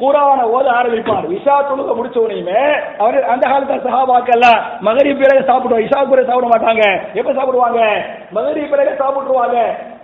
குரான 0.00 0.40
ஓத 0.56 0.66
ஆரம்பிப்பார் 0.78 1.26
இஷா 1.36 1.56
தொழுக 1.68 1.94
முடிச்ச 1.98 2.16
உடனேயுமே 2.22 2.62
அவர் 3.04 3.18
அந்த 3.32 3.44
காலத்துல 3.50 3.80
சஹாபாக்கெல்லாம் 3.86 4.60
மகரி 4.88 5.10
பிறகு 5.14 5.42
சாப்பிடுவாங்க. 5.50 5.86
இஷா 5.86 6.00
பிறகு 6.10 6.28
சாப்பிட 6.30 6.48
மாட்டாங்க. 6.52 6.84
எப்ப 7.20 7.34
சாப்பிடுவாங்க? 7.38 7.80
மகரி 8.36 8.62
பிறகு 8.72 8.92
சாப்பிட்டுருவாங்க. 9.02 9.58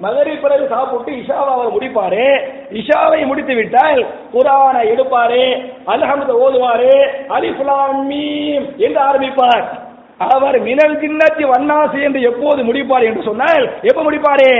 மகரி 0.04 0.34
பிறகு 0.36 0.64
சாப்பிட்டு 0.74 1.12
இஷாவை 1.22 1.50
அவர் 1.56 1.74
முடிப்பாரு. 1.76 2.26
இஷாவை 2.80 3.20
முடித்து 3.26 3.54
விட்டால் 3.54 4.00
குரானை 4.34 4.82
எடுப்பாரு 4.92 5.42
அல்ஹம்து 5.94 6.34
ஓதுவாரு 6.44 6.94
அலிஃப்லாம் 7.38 8.12
என்று 8.86 9.00
ஆரம்பிப்பார். 9.08 9.66
அவர் 10.34 10.56
மினல் 10.66 10.94
ஜின்னத்தி 11.00 11.44
வண்ணாசி 11.48 11.98
என்று 12.02 12.20
எப்போது 12.28 12.60
முடிப்பார் 12.68 13.04
என்று 13.08 13.22
சொன்னால் 13.22 13.64
எப்ப 13.82 14.00
முடிப்பாரு? 14.02 14.52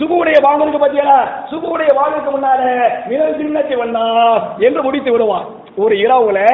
சுபுடைய 0.00 0.40
வாங்கலுக்கு 0.40 0.86
பத்தியா 0.86 1.28
சுபுடைய 1.50 1.94
வாங்கலுக்கு 1.94 2.30
முன்னால 2.30 2.90
மினல் 3.06 3.38
ஜின்னத்தி 3.38 4.58
என்று 4.58 4.82
முடித்து 4.82 5.12
விடுவான். 5.12 5.44
ஒரு 5.76 5.94
இரவுல 5.94 6.46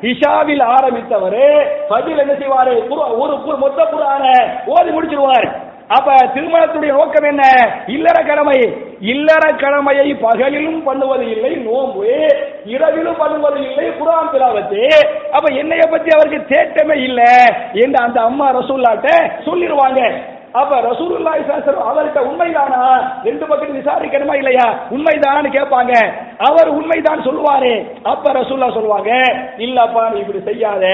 இஷாவில் 0.00 0.62
ஆரம்பித்தவர் 0.62 1.66
பதில் 1.88 2.18
என்ன 2.18 2.32
செய்வாரு? 2.32 2.88
ஒரு 3.18 3.32
கு- 3.32 3.58
மொத்த 3.58 3.82
குரான 3.82 4.50
ஓதி 4.66 4.90
முடிச்சிருவார். 4.90 5.52
அப்ப 5.88 6.14
திருமணத்துடைய 6.14 6.86
நோக்கம் 6.86 7.24
என்ன? 7.24 7.42
இல்லற 7.86 8.22
கடமை 8.22 8.76
இல்லற 9.00 9.52
கடமையை 9.52 10.12
பகலிலும் 10.12 10.82
பண்ணுவது 10.84 11.30
இல்லை 11.30 11.66
நோம்பு 11.66 12.26
இரவிலும் 12.64 13.16
பண்ணுவது 13.16 13.60
இல்லை 13.60 13.88
குரான் 13.88 14.30
திலாவத்து. 14.32 14.86
அப்ப 15.32 15.54
என்னைய 15.54 15.82
பத்தி 15.90 16.08
அவருக்கு 16.10 16.54
தேட்டமே 16.54 16.96
இல்லை 17.02 17.34
என்று 17.72 18.04
அந்த 18.04 18.20
அம்மா 18.20 18.54
ரசூல்லாட்ட 18.54 19.30
சொல்லிடுவாங்க 19.46 20.30
அப்ப 20.60 20.80
ரசூலுல்லாஹி 20.80 21.40
ஸல்லல்லாஹு 21.42 21.90
அவர்கிட்ட 21.90 22.20
உண்மைதானா? 22.30 22.80
ரெண்டு 23.24 23.46
பக்கத்து 23.46 23.78
விசாரிக்கணுமா 23.78 24.34
இல்லையா? 24.36 24.66
உண்மைதானான்னு 24.90 25.50
கேட்பாங்க. 25.58 25.92
அவர் 26.38 26.68
உண்மைதான் 26.68 27.24
சொல்லுவாரு. 27.26 27.72
அப்ப 28.02 28.32
ரசூல்லா 28.32 28.72
சொல்லுவாங்க 28.72 29.10
இல்லப்பா 29.58 30.10
நீ 30.12 30.18
இப்படி 30.18 30.40
செய்யாத. 30.44 30.84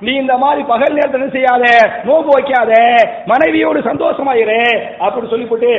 நீ 0.00 0.12
இந்த 0.14 0.36
மாதிரி 0.36 0.62
பகல் 0.62 0.92
நேரத்தில் 0.92 1.30
செய்யாத? 1.30 1.64
நோம்பு 2.04 2.30
வைக்காத. 2.32 2.72
மனைவியோடு 3.26 3.80
சந்தோஷமாயிரு 3.80 4.60
அப்படின்னு 5.00 5.30
சொல்லிவிட்டு 5.30 5.72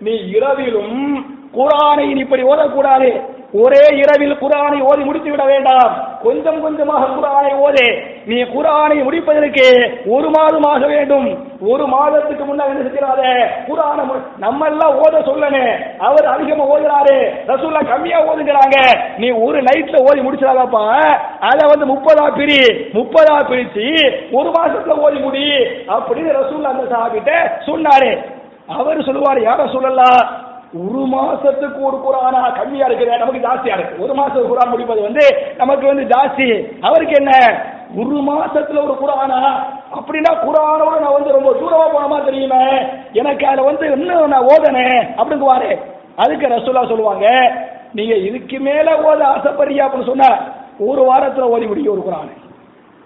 நீ 0.00 0.10
இரவிலும் 0.10 1.26
குரானை 1.56 2.16
இப்படி 2.16 2.42
ஓதக்கூடாது. 2.42 3.08
ஒரே 3.54 3.86
இரவில் 3.90 4.38
குரானை 4.38 4.80
ஓதி 4.80 5.02
முடித்து 5.02 5.30
விட 5.30 5.44
வேண்டாம். 5.44 6.18
கொஞ்சம் 6.22 6.60
கொஞ்சமாக 6.60 7.06
குரானை 7.06 7.54
ஓதே. 7.54 8.02
நீ 8.26 8.42
குரானை 8.42 9.02
முடிப்பதற்கு 9.02 9.98
ஒரு 10.06 10.30
மாதம் 10.30 10.62
ஆக 10.62 10.86
வேண்டும். 10.86 11.46
ஒரு 11.60 11.86
மாதத்துக்கு 11.86 12.44
முன்னாடி 12.44 12.66
என்ன 12.66 12.90
குரான 12.90 13.22
குரானை 13.68 14.06
மு- 14.06 14.38
நம்ம 14.38 14.66
எல்லாம் 14.66 15.02
ஓத 15.02 15.14
சொல்லணும் 15.14 15.96
அவர் 15.98 16.24
அதிகமா 16.24 16.64
ஓதுறாரு. 16.64 17.30
ரசூல்லா 17.46 17.88
கம்மியா 17.88 18.34
ஓதுங்கிறாங்க 18.34 19.00
நீ 19.16 19.30
ஒரு 19.30 19.62
நைட்ல 19.62 19.96
ஓதி 20.00 20.20
முடிச்சிடாதப்பா. 20.20 20.98
அதை 21.40 21.70
வந்து 21.70 21.86
முப்பதா 21.86 22.36
பிரி 22.36 22.58
முப்பதா 22.92 23.36
பிரிச்சு 23.38 24.14
ஒரு 24.32 24.50
மாசத்துல 24.50 24.90
ஓதி 24.90 25.18
முடி 25.18 25.50
அப்படின்னு 25.88 26.36
ரசூல்லா 26.42 26.62
அந்த 26.62 26.96
சாஹிட்ட 26.96 27.50
சொன்னாரு. 27.66 28.24
அவர் 28.66 29.02
சொல்லுவார் 29.02 29.38
யார 29.38 29.72
சொல்லலாம் 29.72 30.50
ஒரு 30.74 31.06
மாசத்துக்கு 31.06 31.82
ஒரு 31.82 31.96
குரானா 31.96 32.54
கம்மியா 32.54 32.86
இருக்குது 32.86 33.18
நமக்கு 33.18 33.48
ஜாஸ்தியா 33.48 33.78
இருக்கு. 33.78 34.02
ஒரு 34.02 34.14
மாசத்துக்கு 34.14 34.52
குரான் 34.52 34.68
முடிப்பது 34.68 35.02
வந்து 35.02 35.26
நமக்கு 35.56 35.86
வந்து 35.86 36.02
ஜாஸ்தி. 36.02 36.78
அவருக்கு 36.80 37.14
என்ன? 37.14 37.62
ஒரு 37.96 38.16
மாசத்துல 38.16 38.82
ஒரு 38.82 38.96
குரானா? 39.02 39.52
அப்படின்னா 39.94 40.32
குரானோட 40.32 41.00
நான் 41.00 41.12
வந்து 41.12 41.32
ரொம்ப 41.32 41.50
தூரமா 41.52 41.96
போனமா 41.96 42.24
தெரியுமே. 42.24 42.86
எனக்கு 43.12 43.46
அதை 43.46 43.64
வந்து 43.64 43.92
இன்னும் 43.92 44.28
நான் 44.28 44.46
ஓதனேன் 44.46 45.06
அப்படிங்குவாரு. 45.16 45.78
அதுக்கு 46.16 46.46
ரசூலா 46.46 46.88
சொல்லுவாங்க 46.88 47.52
நீங்க 47.92 48.14
இதுக்கு 48.14 48.58
மேல 48.58 48.92
ஓத 48.92 49.18
ஆசைப்படுறியா 49.18 49.88
அப்படின்னு 49.88 50.06
சொன்னா 50.06 50.38
ஒரு 50.78 51.02
வாரத்துல 51.02 51.40
ஓதி 51.40 51.66
முடியும் 51.66 51.92
ஒரு 51.92 52.16
குரான். 52.16 52.30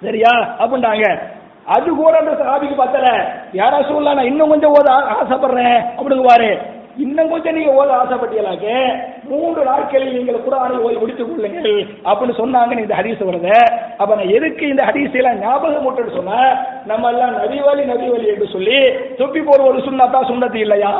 சரியா? 0.02 0.30
அப்படின்ட்டாங்க. 0.58 1.18
அது 1.66 1.94
கூட 1.94 2.18
அந்த 2.18 2.30
சாபிக்கு 2.30 2.76
பத்தல. 2.76 3.28
யாரா 3.52 3.82
சொல்லலாம் 3.82 4.14
நான் 4.14 4.24
இன்னும் 4.24 4.48
கொஞ்சம் 4.48 4.74
ஓத 4.74 4.90
ஆசைப்படுறேன் 5.02 5.84
அப்படிங்குவாரு. 5.98 6.74
இன்னும் 6.96 7.28
கொஞ்சம் 7.28 7.54
நீங்க 7.54 7.72
ஓத 7.72 7.90
ஆசைப்பட்டீங்களாக்க 7.96 8.66
மூன்று 9.24 9.64
நாட்களில் 9.64 10.16
நீங்கள் 10.16 10.44
குரானை 10.46 10.76
ஓய் 10.78 11.00
முடித்துக் 11.00 11.30
கொள்ளுங்கள் 11.30 11.78
அப்படின்னு 12.04 12.38
சொன்னாங்க 12.38 12.78
இந்த 12.78 12.94
ஹதீஸ் 12.94 13.28
வருது. 13.28 13.54
அப்ப 13.98 14.10
நான் 14.14 14.34
எதுக்கு 14.38 14.68
இந்த 14.68 14.82
ஹதீஸ் 14.84 15.16
எல்லாம் 15.16 15.40
ஞாபகம் 15.40 15.84
மட்டும் 15.84 16.16
சொன்னா 16.16 16.40
நம்ம 16.90 17.08
எல்லாம் 17.12 17.32
நபிவழி 17.38 17.84
நபிவழி 17.90 18.26
என்று 18.32 18.46
சொல்லி 18.52 18.76
தொப்பி 19.20 19.40
போடுவது 19.42 19.80
சுண்ணத்தா 19.86 20.20
சுண்ணத்து 20.28 20.58
இல்லையா? 20.64 20.92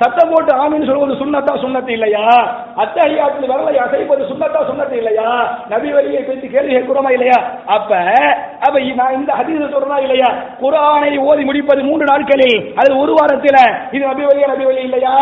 சத்தம் 0.00 0.30
போட்டு 0.30 0.52
ஆமின்னு 0.62 0.88
சொல்வது 0.88 1.14
சுண்ணத்தா 1.20 1.52
சுண்ணத்து 1.62 1.92
இல்லையா? 1.96 2.24
அத்தகையாத்தில் 2.82 3.50
வரலை 3.52 3.74
அசைப்பது 3.84 4.22
சுண்ணத்தா 4.30 4.60
சுண்ணத்து 4.68 4.96
இல்லையா? 5.00 5.28
நபி 5.72 5.90
வழியை 5.96 6.20
பேசி 6.22 6.46
கேள்வி 6.48 6.72
கேட்கிறோமா 6.74 7.10
இல்லையா? 7.16 7.38
அப்ப 7.76 7.90
அப்ப 8.66 8.74
நான் 9.00 9.16
இந்த 9.18 9.32
ஹதீஸ் 9.38 9.74
சொல்றா 9.74 9.98
இல்லையா? 9.98 10.28
குரானை 10.60 11.12
ஓதி 11.28 11.44
முடிப்பது 11.44 11.82
மூன்று 11.88 12.06
நாட்களில் 12.10 12.58
அது 12.80 12.90
ஒரு 13.02 13.12
வாரத்தில். 13.18 13.60
இது 13.92 14.02
நபி 14.10 14.24
வழியா 14.28 14.48
நபி 14.52 14.66
வழி 14.70 14.82
இல்லையா? 14.88 15.14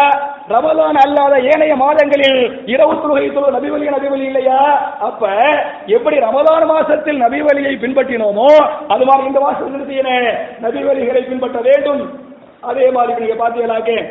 ரமலான் 0.48 1.00
அல்லாத 1.04 1.34
ஏனைய 1.52 1.74
மாதங்களில் 1.82 2.40
இரவு 2.66 2.94
தொழுகை 3.02 3.28
தொழு 3.32 3.54
நபி 3.56 3.70
வழியா 3.74 3.94
நபி 3.96 4.10
வழி 4.14 4.26
இல்லையா? 4.26 4.58
அப்ப 5.08 5.22
எப்படி 5.96 6.16
ரமலான் 6.26 6.68
மாசத்தில் 6.72 7.22
நபி 7.24 7.40
வழியை 7.48 7.74
பின்பற்றினோமோ 7.84 8.50
அது 8.94 9.04
மாதிரி 9.10 9.30
இந்த 9.32 9.42
மாசத்தில் 9.46 9.82
என்ன 10.08 10.68
செய்யணும் 10.68 11.28
பின்பற்ற 11.28 11.60
வேண்டும். 11.60 12.18
அதே 12.60 12.90
மாதிரி 12.90 13.26
நீங்க 13.26 13.48
பாத்தீங்கன்னாக்கே 13.48 14.08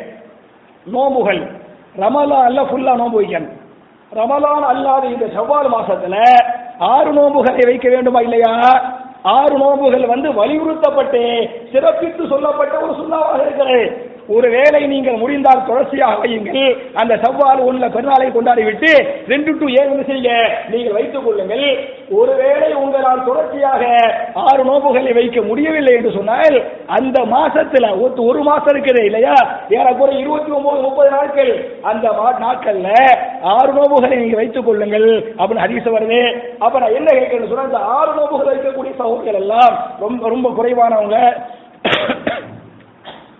நோம்புகள். 0.92 1.50
ரமலான் 1.96 2.44
அல்ல 2.44 2.62
ஃபுல்லா 2.62 2.94
நோம்பு 2.96 3.22
வைக்கணும். 3.22 3.62
ரமலான் 4.14 4.62
அல்லாத 4.62 5.06
இந்த 5.06 5.26
செவ்வால் 5.26 5.72
மாசத்துல 5.72 6.16
ஆறு 6.78 7.12
நோம்புகளை 7.12 7.66
வைக்க 7.66 7.88
வேண்டுமா 7.88 8.20
இல்லையா? 8.20 8.82
ஆறு 9.22 9.58
நோம்புகள் 9.58 10.06
வந்து 10.06 10.32
வலியுறுத்தப்பட்டு 10.32 11.50
சிறப்பித்து 11.72 12.26
சொல்லப்பட்ட 12.26 12.80
ஒரு 12.80 12.92
சுண்ணாவாக 12.92 13.40
இருக்கிறது. 13.40 14.13
ஒருவேளை 14.28 14.86
நீங்கள் 14.86 15.16
முடிந்தால் 15.16 15.66
தொடர்ச்சியாக 15.66 16.26
வையுங்கள். 16.26 16.76
அந்த 16.94 17.18
செவ்வாறு 17.22 17.72
ஒன்றுல 17.72 17.76
பெருநாளை 17.76 18.32
கொண்டாடி 18.32 18.64
விட்டு 18.64 19.14
ரெண்டு 19.28 19.58
டு 19.58 19.70
ஏழு 19.70 20.04
செய்ய 20.06 20.58
நீங்கள் 20.70 20.92
வைத்துக் 20.92 21.24
கொள்ளுங்கள். 21.24 21.88
ஒருவேளை 22.10 22.72
உங்களால் 22.72 23.24
தொடர்ச்சியாக 23.24 23.84
ஆறு 24.34 24.64
நோம்புகளை 24.64 25.14
வைக்க 25.14 25.42
முடியவில்லை 25.42 25.94
என்று 25.94 26.10
சொன்னால் 26.10 26.62
அந்த 26.86 27.22
மாசத்துல 27.22 28.00
ஒரு 28.00 28.24
ஒரு 28.24 28.42
மாசம் 28.42 28.76
இருக்குது 28.76 29.04
இல்லையா? 29.04 29.32
ஏறக்குறை 29.68 30.18
இருபத்தி 30.18 30.50
ஒன்பது 30.50 30.80
முப்பது 30.80 31.10
நாட்கள். 31.10 31.70
அந்த 31.82 32.10
மா- 32.10 32.42
நாட்கள்ல 32.42 33.16
ஆறு 33.42 33.72
நோம்புகளை 33.72 34.16
நீங்க 34.16 34.36
வைத்துக் 34.36 34.66
கொள்ளுங்கள் 34.66 35.34
அப்படின்னு 35.38 35.62
ஹரிச 35.62 35.90
வருது. 35.90 36.40
அப்ப 36.58 36.78
நான் 36.78 36.94
என்ன 36.94 37.18
கேட்கணும் 37.18 37.48
சொன்னா 37.48 37.62
இந்த 37.62 37.78
ஆறு 37.78 38.12
நோம்புகள் 38.12 38.56
வைக்கக்கூடிய 38.56 38.94
சகோதரர்கள் 38.94 39.40
எல்லாம் 39.40 39.78
ரொம்ப 40.00 40.28
ரொம்ப 40.28 40.50
குறைவானவங்க. 40.50 41.32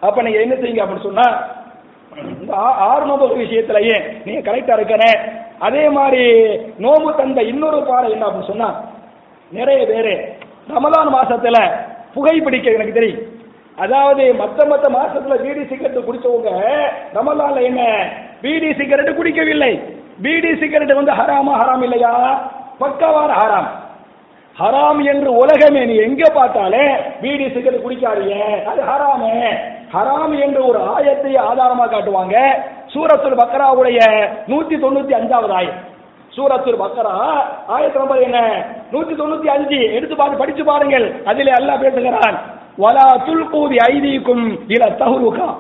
அப்ப 0.05 0.23
நீங்க 0.23 0.41
என்ன 0.41 0.55
செய்யுங்க 0.55 0.87
அப்படின்னு 0.87 1.03
சொன்னா 1.03 1.27
இந்த 2.41 2.55
ஆ- 2.57 2.77
ஆறு 2.89 3.07
நோம்பு 3.07 3.27
விஷயத்திலேயே 3.37 3.97
நீங்க 4.25 4.51
கரெக்டா 4.51 4.75
இருக்கனே. 4.79 5.11
அதே 5.59 5.89
மாதிரி 5.89 6.25
நோம்பு 6.79 7.15
தந்த 7.17 7.43
இன்னொரு 7.43 7.83
பாடம் 7.83 8.11
என்ன 8.11 8.27
அப்படின்னு 8.27 8.47
சொன்னா 8.47 8.69
நிறைய 9.51 9.87
பேரு 9.87 10.15
ரமலான் 10.69 11.15
மாசத்துல 11.15 11.59
புகைப்பிடிக்க 12.15 12.73
எனக்கு 12.73 12.93
தெரியும். 12.93 13.23
அதாவது 13.77 14.35
மத்த 14.35 14.69
மத்த 14.71 14.95
மாசத்துல 14.95 15.43
பீடி 15.43 15.67
சிகரெட் 15.67 16.05
குடிச்சவங்க 16.05 16.51
ரமலான்ல 17.15 17.63
என்ன? 17.63 17.81
பீடி 18.41 18.75
சிகரெட் 18.75 19.17
குடிக்கவில்லை. 19.17 19.73
பீடி 20.23 20.59
சிகரெட் 20.59 20.95
வந்து 20.95 21.13
ஹராமா 21.13 21.55
ஹராம் 21.57 21.83
இல்லையா? 21.83 22.13
பக்கவான 22.81 23.33
ஹராம். 23.33 23.69
ஹராம் 24.59 25.05
என்று 25.05 25.33
உலகமே 25.33 25.85
நீ 25.85 25.95
எங்க 25.95 26.31
பார்த்தாலே 26.35 26.97
பீடி 27.21 27.51
சிகரெட் 27.53 27.81
குடிக்காதீங்க. 27.81 28.65
அது 28.65 28.83
ஹராமே. 28.83 29.57
ஹராம் 29.93 30.41
என்று 30.41 30.67
ஒரு 30.67 30.79
ஆயத்தை 30.79 31.39
ஆதாரமா 31.39 31.87
காட்டுவாங்க. 31.87 32.37
சூரத்துல் 32.87 33.39
பக்ராவுடைய 33.39 33.99
நூத்தி 34.47 34.77
தொண்ணூத்தி 34.77 35.13
அஞ்சாவது 35.13 35.53
ஆயம். 35.53 35.75
சூரத்துல் 36.37 36.81
பக்ரா 36.81 37.43
ஆயத்து 37.69 37.99
நம்பர் 37.99 38.21
என்ன? 38.21 38.65
நூத்தி 38.93 39.15
தொண்ணூத்தி 39.21 39.47
அஞ்சு. 39.47 39.95
எடுத்து 39.95 40.17
பார்த்து 40.17 40.39
படிச்சு 40.39 40.65
பாருங்கள். 40.65 41.23
அதிலே 41.25 41.53
அல்லாஹ் 41.53 41.81
பேசுகிறான். 41.81 42.39
வலா 42.79 43.09
துல்கூதி 43.27 43.77
ஐதீக்கும் 43.77 44.59
இல 44.69 44.85
தஹுருகா. 44.91 45.55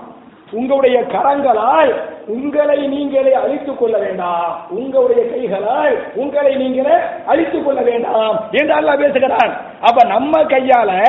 உங்களுடைய 0.53 1.01
கரங்களால் 1.01 1.95
உங்களை 2.27 2.87
நீங்களே 2.87 3.33
அழித்துக் 3.33 3.79
கொள்ள 3.79 3.99
வேண்டாம். 3.99 4.67
உங்களுடைய 4.71 5.31
கைகளால் 5.31 6.03
உங்களை 6.15 6.57
நீங்களே 6.57 6.95
அழித்துக் 7.27 7.65
கொள்ள 7.65 7.81
வேண்டாம். 7.83 8.45
என்று 8.51 8.75
அல்லாஹ் 8.75 8.99
பேசுகிறான். 8.99 9.57
அப்ப 9.81 10.07
நம்ம 10.07 10.43
கையால 10.43 11.03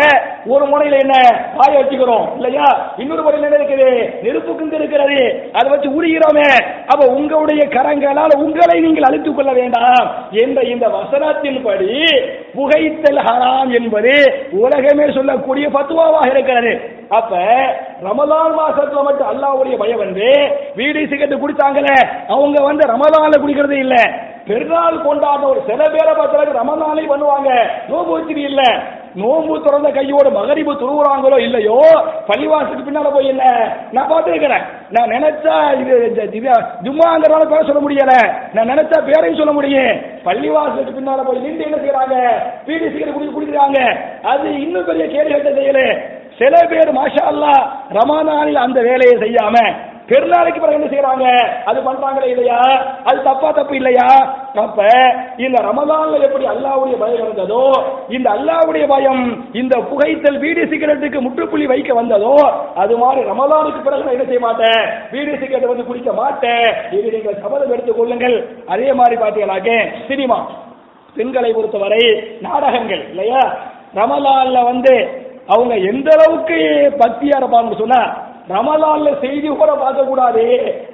ஒரு 0.46 0.66
முனையில 0.66 1.00
என்ன? 1.00 1.44
வாய 1.58 1.78
வச்சுக்கிறோம். 1.78 2.34
இல்லையா? 2.36 2.94
இன்னொரு 2.98 3.22
முறையில் 3.22 3.52
என்ன 3.52 3.64
இருக்குது? 3.64 4.22
நெருப்பு 4.22 4.66
இருக்கிறது. 4.72 5.50
அதை 5.54 5.70
வச்சு 5.70 6.04
உரிகிறோமே 6.04 6.50
அப்ப 6.88 7.06
உங்களுடைய 7.06 7.64
கரங்களால் 7.68 8.38
உங்களை 8.38 8.80
நீங்கள் 8.80 9.04
அழித்துக் 9.04 9.36
கொள்ள 9.36 9.54
வேண்டாம் 9.54 10.14
என்ற 10.32 10.62
இந்த 10.62 10.88
வசனத்தின்படி 10.88 12.24
புகைத்தல் 12.56 13.18
ஹராம் 13.18 13.74
என்பது 13.82 14.40
உலகமே 14.52 15.12
சொல்லக்கூடிய 15.12 15.68
பத்துவாவாக 15.68 16.30
இருக்கிறது. 16.30 16.94
அப்ப 17.10 17.38
ரமலான் 18.04 18.60
மாசத்துல 18.60 19.04
மட்டும் 19.04 19.28
அல்லாஹ்வுடைய 19.28 19.78
பயம் 19.78 19.98
வந்து 19.98 20.58
வீடு 20.76 21.08
சிகரெட் 21.08 21.34
குடித்தாங்களே 21.34 22.08
அவங்க 22.28 22.64
வந்து 22.64 22.88
ரமலான்ல 22.88 23.42
குடிக்கிறதே 23.42 23.78
இல்லை. 23.78 24.34
பெருநாள் 24.48 24.98
கொண்டாடுற 24.98 25.44
ஒரு 25.44 25.62
சில 25.68 25.84
பேரை 25.84 26.14
பார்த்தாலும் 26.16 26.58
ரமலானே 26.58 27.04
பண்ணுவாங்க. 27.10 27.50
நோம்பு 27.90 28.12
வச்சிரு 28.16 28.38
இல்ல. 28.38 28.62
நோம்பு 29.16 29.64
திறந்த 29.64 29.90
கையோட 29.90 30.30
மகரிபு 30.30 30.74
துருவுறாங்களோ 30.74 31.38
இல்லையோ? 31.40 31.78
பள்ளிவாசலுக்கு 32.28 32.88
பின்னால 32.88 33.12
போய் 33.12 33.28
என்ன? 33.28 33.44
நான் 33.92 34.12
பார்த்துருக்கிறேன். 34.12 34.66
நான் 34.90 35.10
நினைச்சா 35.10 35.80
இது 35.82 35.96
ஜும்மாங்கிறனால 36.84 37.46
பேர 37.52 37.66
சொல்ல 37.66 37.82
முடியல. 37.86 38.14
நான் 38.54 38.70
நினைச்சா 38.70 39.04
பேரையும் 39.06 39.38
சொல்ல 39.38 39.52
முடியும். 39.52 39.94
பள்ளிவாசலுக்கு 40.26 40.98
பின்னால 40.98 41.24
போய் 41.24 41.40
நின்று 41.40 41.64
என்ன 41.64 41.78
செய்யறாங்க 41.78 42.16
பீடி 42.66 42.90
சிகரெட் 42.90 43.14
குடி 43.14 43.26
குடிக்கிறாங்க. 43.26 43.80
அது 44.24 44.62
இன்னும் 44.62 44.86
பெரிய 44.86 45.08
கேள்வி 45.08 45.34
கேட்ட 45.34 45.50
செயலு 45.52 45.86
சில 46.38 46.66
பேர் 46.66 46.96
மாஷா 46.96 47.24
அல்லா 47.32 47.52
ரமலானில் 47.90 48.56
அந்த 48.56 48.82
வேலையை 48.82 49.16
செய்யாம 49.18 49.56
பெருநாளைக்கு 50.10 50.60
பிறகு 50.62 50.78
என்ன 50.80 50.90
செய்யறாங்க 50.92 51.26
அது 51.70 51.80
பண்றாங்களே 51.88 52.28
இல்லையா? 52.34 52.60
அது 53.10 53.18
தப்பா 53.28 53.50
தப்பு 53.52 53.76
இல்லையா? 53.80 54.10
அப்ப 54.64 54.80
இந்த 55.46 55.58
ரமதான்ல 55.68 56.20
எப்படி 56.28 56.46
அல்லாவுடைய 56.54 56.98
பயம் 57.04 57.24
இருந்ததோ 57.26 57.64
இந்த 58.16 58.28
அல்லாஹ்வுடைய 58.36 58.86
பயம் 58.94 59.24
இந்த 59.62 59.76
புகைத்தல் 59.90 60.40
வீடு 60.44 60.62
சிகரெட்டுக்கு 60.74 61.22
முற்றுப்புள்ளி 61.26 61.68
வைக்க 61.74 61.94
வந்ததோ 61.94 62.36
அது 62.84 62.96
மாதிரி 62.98 63.22
ரமதானுக்கு 63.32 63.82
பிறகு 63.88 64.06
நான் 64.06 64.16
என்ன 64.18 64.28
செய்ய 64.30 64.44
மாட்டேன்? 64.48 64.82
வீடு 65.12 65.32
சிகரெட் 65.42 65.72
வந்து 65.72 65.88
குடிக்க 65.90 66.14
மாட்டேன். 66.14 66.68
இது 66.98 67.08
நீங்கள் 67.16 67.42
சபதம் 67.44 67.74
எடுத்துக் 67.76 68.00
கொள்ளுங்கள். 68.00 68.38
அதே 68.74 68.90
மாதிரி 68.94 69.16
பாத்தீங்களாக்க 69.24 69.72
சினிமா. 70.08 70.40
பெண்களை 71.16 71.52
பொறுத்தவரை 71.54 72.04
நாடகங்கள் 72.48 73.04
இல்லையா? 73.12 73.42
ரமலான்ல 74.00 74.62
வந்து 74.72 74.94
அவங்க 75.54 75.74
எந்த 75.92 76.10
அளவுக்கு 76.16 76.58
பக்தியா 77.02 77.36
இருப்பாங்கன்னு 77.40 77.82
சொன்னா 77.82 78.02
ரமலான்ல 78.50 79.10
செய்தி 79.20 79.48
கூட 79.48 79.72
பார்க்க 79.76 80.04
கூடாது 80.04 80.44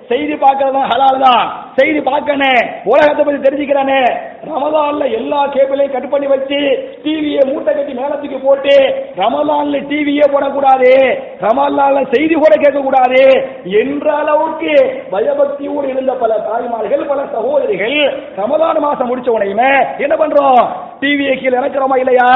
செய்தி 0.10 0.36
பார்க்கறது 0.44 0.80
ஹலால் 0.92 1.24
தான் 1.26 1.46
செய்தி 1.78 2.00
பார்க்கணும் 2.08 2.62
உலகத்தை 2.92 3.24
பத்தி 3.24 3.40
தெரிஞ்சுக்கிறானே. 3.46 4.00
ரமதான்ல 4.50 5.04
எல்லா 5.20 5.42
கேபிளையும் 5.56 5.94
கட் 5.94 6.10
பண்ணி 6.10 6.28
வச்சு 6.28 6.60
டிவியை 7.04 7.42
மூட்டை 7.50 7.74
கட்டி 7.74 7.94
மேலத்துக்கு 7.94 8.40
போட்டு 8.46 8.74
ரமலான்ல 9.22 9.80
டிவியே 9.92 10.26
போடக்கூடாது. 10.34 10.92
ரமலான்ல 11.46 12.02
செய்தி 12.14 12.34
கூட 12.34 12.54
கேட்க 12.64 12.80
கூடாது 12.80 13.22
என்ற 13.82 14.08
அளவுக்கு 14.16 14.74
பயபக்தியோடு 15.14 15.88
இருந்த 15.94 16.14
பல 16.14 16.40
தாய்மார்கள் 16.48 17.06
பல 17.12 17.22
சகோதரிகள் 17.36 17.98
ரமலான் 18.40 18.82
மாசம் 18.88 19.10
முடிச்ச 19.12 19.30
உடனே 19.30 19.72
என்ன 20.06 20.16
பண்றோம்? 20.16 20.62
டிவியை 21.02 21.36
கீழே 21.40 21.56
இறக்குறோமா 21.62 21.96
இல்லையா? 22.00 22.28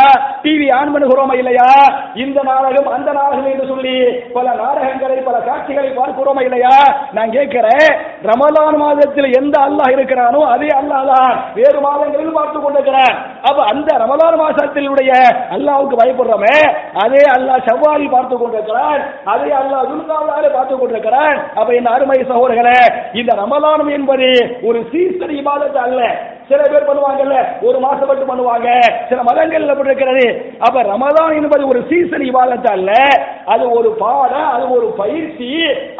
டிவி 0.44 0.68
ஆன் 0.72 0.94
பண்ணுகிறோமா 0.94 1.36
இல்லையா? 1.42 1.70
இந்த 2.16 2.44
நாடகம் 2.44 2.88
அந்த 2.88 3.12
நாடகம் 3.14 3.52
என்று 3.52 3.68
சொல்லி 3.68 3.96
பல 4.34 4.48
நாடகங்களை 4.54 5.18
பல 5.28 5.38
காட்சிகளை 5.40 5.92
பார்க்கிறோமா 6.00 6.42
இல்லையா? 6.42 6.76
நான் 7.14 7.32
கேட்கிறேன். 7.32 7.64
ரமலான் 8.30 8.78
மாதத்தில் 8.84 9.30
எந்த 9.40 9.56
அல்லாஹ் 9.68 9.92
இருக்கிறானோ 9.96 10.42
அதே 10.54 10.70
அல்லாஹ் 10.80 11.10
தான். 11.12 11.36
வேறு 11.58 11.80
மாதங்களில் 11.88 12.38
பார்த்து 12.38 12.60
கொண்டிருக்கிறான் 12.60 13.16
அப்ப 13.50 13.60
அந்த 13.72 13.90
ரமலான் 14.04 14.40
மாசத்தினுடைய 14.44 15.12
அல்லாவுக்கு 15.56 16.00
பயப்படுறோமே 16.02 16.56
அதே 17.04 17.24
அல்லாஹ் 17.36 17.66
செவ்வாயில் 17.70 18.14
பார்த்து 18.16 18.36
கொண்டிருக்கிறான் 18.38 19.02
அதே 19.34 19.52
அல்லாஹ் 19.62 19.90
துல்காவிலே 19.92 20.50
பார்த்து 20.58 20.76
கொண்டிருக்கிறான். 20.80 21.38
அப்ப 21.60 21.70
என் 21.80 21.94
அருமை 21.96 22.20
சகோதரர்களே 22.32 22.80
இந்த 23.20 23.32
ரமலானம் 23.44 23.92
என்பது 23.98 24.30
ஒரு 24.70 24.80
சீசன் 24.92 25.36
இபாதத்து 25.42 25.80
அல்ல. 25.88 26.02
சில 26.50 26.62
பேர் 26.72 26.88
பண்ணுவாங்கல்ல 26.90 27.38
ஒரு 27.68 27.78
மாசம் 27.86 28.10
மட்டும் 28.10 28.32
பண்ணுவாங்க. 28.32 28.68
சில 29.10 29.20
மதங்கள்ல 29.30 29.74
அப்படி 29.74 29.92
இருக்கிறது. 29.92 30.26
அப்ப 30.68 30.84
ரமதான் 30.94 31.36
என்பது 31.40 31.64
ஒரு 31.72 31.80
சீசன் 31.92 32.26
இவாதத்தை 32.32 32.72
அல்ல. 32.78 32.92
அது 33.54 33.64
ஒரு 33.80 33.90
பாடம் 34.04 34.50
அது 34.56 34.66
ஒரு 34.78 34.88
பயிற்சி. 35.02 35.50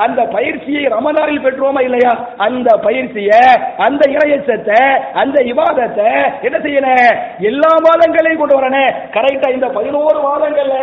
அந்த 0.06 0.22
பயிற்சியை 0.36 0.84
ரமதானில் 0.96 1.44
பெற்றோமா 1.46 1.82
இல்லையா? 1.88 2.14
அந்த 2.48 2.70
பயிற்சியை 2.88 3.42
அந்த 3.88 4.04
இறையச்சத்தை 4.16 4.82
அந்த 5.22 5.38
இவாதத்தை 5.52 6.10
என்ன 6.48 6.58
செய்யணும் 6.66 7.10
எல்லா 7.50 7.72
மாதங்களையும் 7.88 8.42
கொண்டு 8.42 8.58
வரணும் 8.60 8.92
கரெக்டா 9.16 9.48
இந்த 9.56 9.68
பதினோரு 9.78 10.20
மாதங்கள்ல 10.28 10.76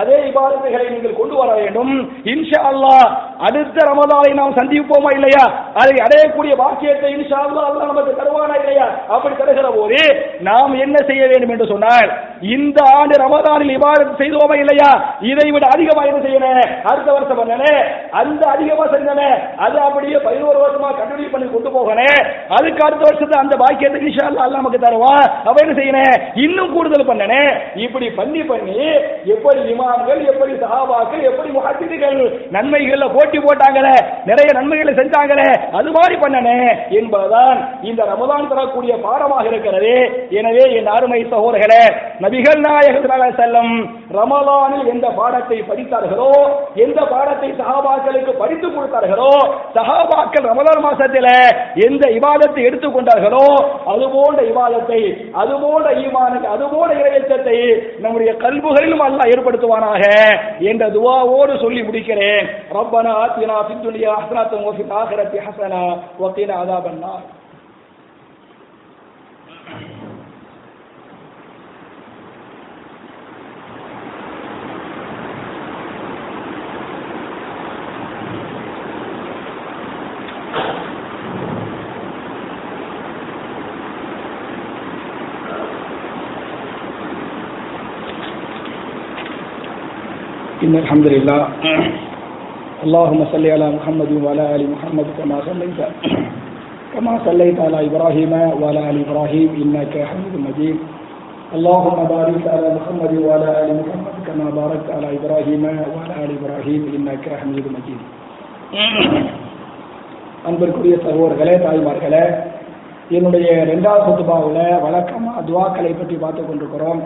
அதே 0.00 0.16
இபாதத்துகளை 0.30 0.86
நீங்கள் 0.94 1.18
கொண்டு 1.20 1.34
வர 1.40 1.50
வேண்டும். 1.60 1.92
இன்ஷா 2.32 2.62
அல்லாஹ் 2.72 3.06
அடுத்த 3.48 3.78
ரமதானை 3.90 4.32
நாம் 4.40 4.58
சந்திப்போமா 4.60 5.10
இல்லையா? 5.18 5.44
அதை 5.82 5.94
அடையக்கூடிய 6.06 6.52
பாக்கியத்தை 6.62 7.10
இன்ஷா 7.18 7.38
அல்லாஹ் 7.46 7.68
அல்லாஹ் 7.70 7.90
நமக்கு 7.92 8.18
தருவானா 8.20 8.56
இல்லையா? 8.62 8.86
அப்படி 9.10 9.34
தருகிற 9.36 9.68
போது 9.74 9.98
நாம் 10.48 10.74
என்ன 10.84 10.96
செய்ய 11.08 11.22
வேண்டும் 11.30 11.52
என்று 11.54 11.66
சொன்னால் 11.70 12.08
இந்த 12.50 12.78
ஆண்டு 12.96 13.14
ரமதானில் 13.22 13.72
இபாதத் 13.74 14.20
செய்தோமா 14.20 14.54
இல்லையா? 14.60 14.90
இதை 15.30 15.46
விட 15.54 15.64
அதிகமா 15.74 16.02
என்ன 16.10 16.20
செய்யணும்? 16.24 16.60
அடுத்த 16.90 17.08
வருஷம் 17.16 17.40
பண்ணனே 17.40 17.72
அந்த 18.20 18.42
அதிகமா 18.54 18.84
செஞ்சனே 18.92 19.28
அது 19.64 19.76
அப்படியே 19.86 20.18
பதினோரு 20.26 20.58
வருஷமா 20.62 20.90
கண்டினியூ 20.98 21.30
பண்ணி 21.32 21.48
கொண்டு 21.48 21.70
போகணே 21.76 22.08
அதுக்கு 22.56 22.84
அடுத்த 22.86 23.02
வருஷத்தை 23.08 23.38
அந்த 23.40 23.56
பாக்கியத்தை 23.62 24.00
இன்ஷா 24.04 24.26
அல்லாஹ் 24.30 24.56
நமக்கு 24.56 24.80
தருவான். 24.80 25.08
அவ 25.48 25.56
என்ன 25.64 25.74
செய்யணும்? 25.78 26.14
இன்னும் 26.44 26.72
கூடுதல் 26.74 27.08
பண்ணனே 27.10 27.42
இப்படி 27.84 28.06
பண்ணி 28.18 28.42
பண்ணி 28.44 28.78
எப்படி 29.34 29.60
இமாம்கள் 29.72 30.22
எப்படி 30.32 30.52
சஹாபாக்கள் 30.62 31.26
எப்படி 31.30 31.50
முஹத்திகள் 31.56 32.18
நன்மைகள்ல 32.56 33.08
போட்டி 33.14 33.38
போட்டாங்களே 33.40 33.94
நிறைய 34.30 34.48
நன்மைகளை 34.58 34.94
செஞ்சாங்களே 35.00 35.48
அது 35.78 35.90
மாதிரி 35.92 36.16
பண்ணனே 36.22 36.58
என்பதுதான் 37.00 37.58
இந்த 37.90 38.00
ரமதான் 38.10 38.50
தரக்கூடிய 38.50 38.92
பாடமாக 39.06 39.44
இருக்கிறது. 39.52 39.94
எனவே 40.38 40.64
என் 40.78 40.92
அருமை 40.96 41.20
சகோதரர்களே 41.32 41.82
நபிகள் 42.24 42.62
நாயகர் 42.66 43.38
செல்லம் 43.40 43.72
ரமலானில் 44.18 44.88
எந்த 44.92 45.06
பாடத்தை 45.18 45.58
படித்தார்களோ 45.68 46.30
எந்த 46.84 47.00
பாடத்தை 47.12 47.50
சகாபாக்களுக்கு 47.60 48.32
படித்து 48.42 48.68
கொடுத்தார்களோ 48.68 49.32
சஹாபாக்கள் 49.76 50.48
ரமலான் 50.50 50.84
மாசத்தில் 50.86 51.30
எந்த 51.86 52.04
இவாதத்தை 52.18 52.62
எடுத்துக்கொண்டார்களோ 52.68 53.44
அதுபோன்ற 53.92 54.40
இவாதத்தை 54.52 55.00
அதுபோன்ற 55.42 55.90
ஈமானுக்கு 56.04 56.48
அதுபோன்ற 56.54 56.92
இறையச்சத்தை 57.02 57.56
நம்முடைய 58.04 58.32
கல்புகளிலும் 58.44 59.04
அல்லா 59.08 59.26
ஏற்படுத்துவானாக 59.34 60.02
என்ற 60.70 60.84
துவாவோடு 60.96 61.52
சொல்லி 61.64 61.82
முடிக்கிறேன். 61.88 62.46
ரப்பனா 62.76 63.12
ஆத்தினா 63.22 63.58
பித்துலியா 63.68 64.14
ஹசனாத்தன் 64.20 64.96
ஆகிரத்தி 65.00 65.38
ஹசனா 65.46 65.82
ஒத்தினா 66.26 66.56
அதாபன்னா 66.64 67.12
إن 90.69 90.75
الحمد 90.75 91.07
لله 91.07 91.41
اللهم 92.83 93.21
صل 93.25 93.45
على 93.47 93.67
محمد 93.71 94.11
وعلى 94.15 94.55
آل 94.55 94.63
محمد 94.69 95.07
كما 95.17 95.37
صليت 95.41 95.79
كما 96.93 97.13
صليت 97.25 97.57
على 97.59 97.79
إبراهيم 97.85 98.31
وعلى 98.55 98.81
آل 98.89 98.97
إبراهيم 99.01 99.49
إنك 99.57 99.93
حميد 100.03 100.33
مجيد 100.39 100.77
اللهم 101.53 101.97
بارك 102.07 102.43
على 102.47 102.67
محمد 102.73 103.13
وعلى 103.19 103.49
ال 103.61 103.71
محمد 103.79 104.15
كما 104.27 104.45
باركت 104.51 104.87
على 104.89 105.07
ابراهيم 105.17 105.63
وعلى 105.89 106.15
ال 106.23 106.31
ابراهيم 106.35 106.81
انك 106.95 107.25
حميد 107.35 107.65
مجيد 107.69 108.01
அன்பிற்குரிய 110.45 110.95
சகோதரர்களே 111.03 111.53
தாய்மார்களே 111.59 112.23
என்னுடைய 113.09 113.47
ரெண்டாவது 113.65 114.03
குத்துபாவில் 114.07 114.59
வழக்கமா 114.83 115.33
துவாக்களை 115.47 115.91
பற்றி 115.93 116.15
பார்த்து 116.15 116.41
கொண்டிருக்கிறோம் 116.43 117.01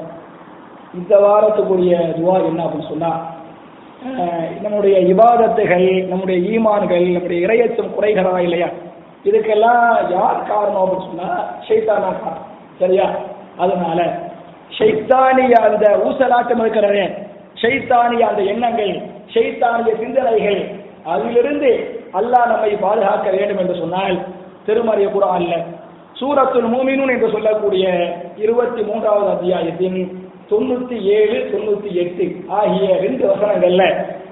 இந்த 0.93 1.13
வாரத்துக்குரிய 1.23 1.95
துவா 2.17 2.35
என்ன 2.45 2.59
அப்படின்னு 2.65 2.89
சொன்னா 2.89 3.11
அஹ், 3.13 3.32
நம்முடைய 4.62 4.96
இபாதத்துகள் 5.12 5.86
நம்முடைய 6.08 6.38
ஈமான்கள் 6.50 7.06
நம்முடைய 7.08 7.38
இரையச்சம் 7.46 7.94
குறைகிறதா 7.94 8.38
இல்லையா? 8.38 8.68
இதுக்கெல்லாம் 9.24 9.84
யார் 10.10 10.48
காரணம் 10.48 10.82
அப்படின்னு 10.82 11.06
சொன்னா 11.06 11.28
ஷைத்தானா 11.68 12.10
காரணம். 12.18 12.48
சரியா? 12.80 13.06
அதனால 13.58 14.00
ஷைத்தானிய 14.78 15.54
அந்த 15.66 15.86
ஊசலாட்டம் 16.04 16.60
இருக்கிறதே 16.60 17.04
ஷைத்தானிய 17.62 18.22
அந்த 18.30 18.42
எண்ணங்கள் 18.52 18.92
ஷைத்தானிய 19.34 19.92
சிந்தனைகள் 20.00 20.60
அதிலிருந்து 21.06 21.70
அல்லாஹ் 22.14 22.50
நம்மை 22.52 22.72
பாதுகாக்க 22.82 23.28
வேண்டும் 23.30 23.58
என்று 23.58 23.76
சொன்னால் 23.78 24.16
திருமறைய 24.66 25.08
குரான்ல 25.10 25.54
சூரத்துல் 26.20 26.68
மூமினூன் 26.72 27.12
என்று 27.14 27.28
சொல்லக்கூடிய 27.30 27.86
இருபத்தி 28.36 28.82
மூன்றாவது 28.82 29.28
அத்தியாயத்தின் 29.30 29.98
தொண்ணூத்தி 30.50 31.00
ஏழு 31.02 31.38
தொண்ணூத்தி 31.52 31.90
எட்டு 31.92 32.44
ஆகிய 32.48 32.96
ரெண்டு 33.00 33.28
வசனங்கள்ல 33.28 33.84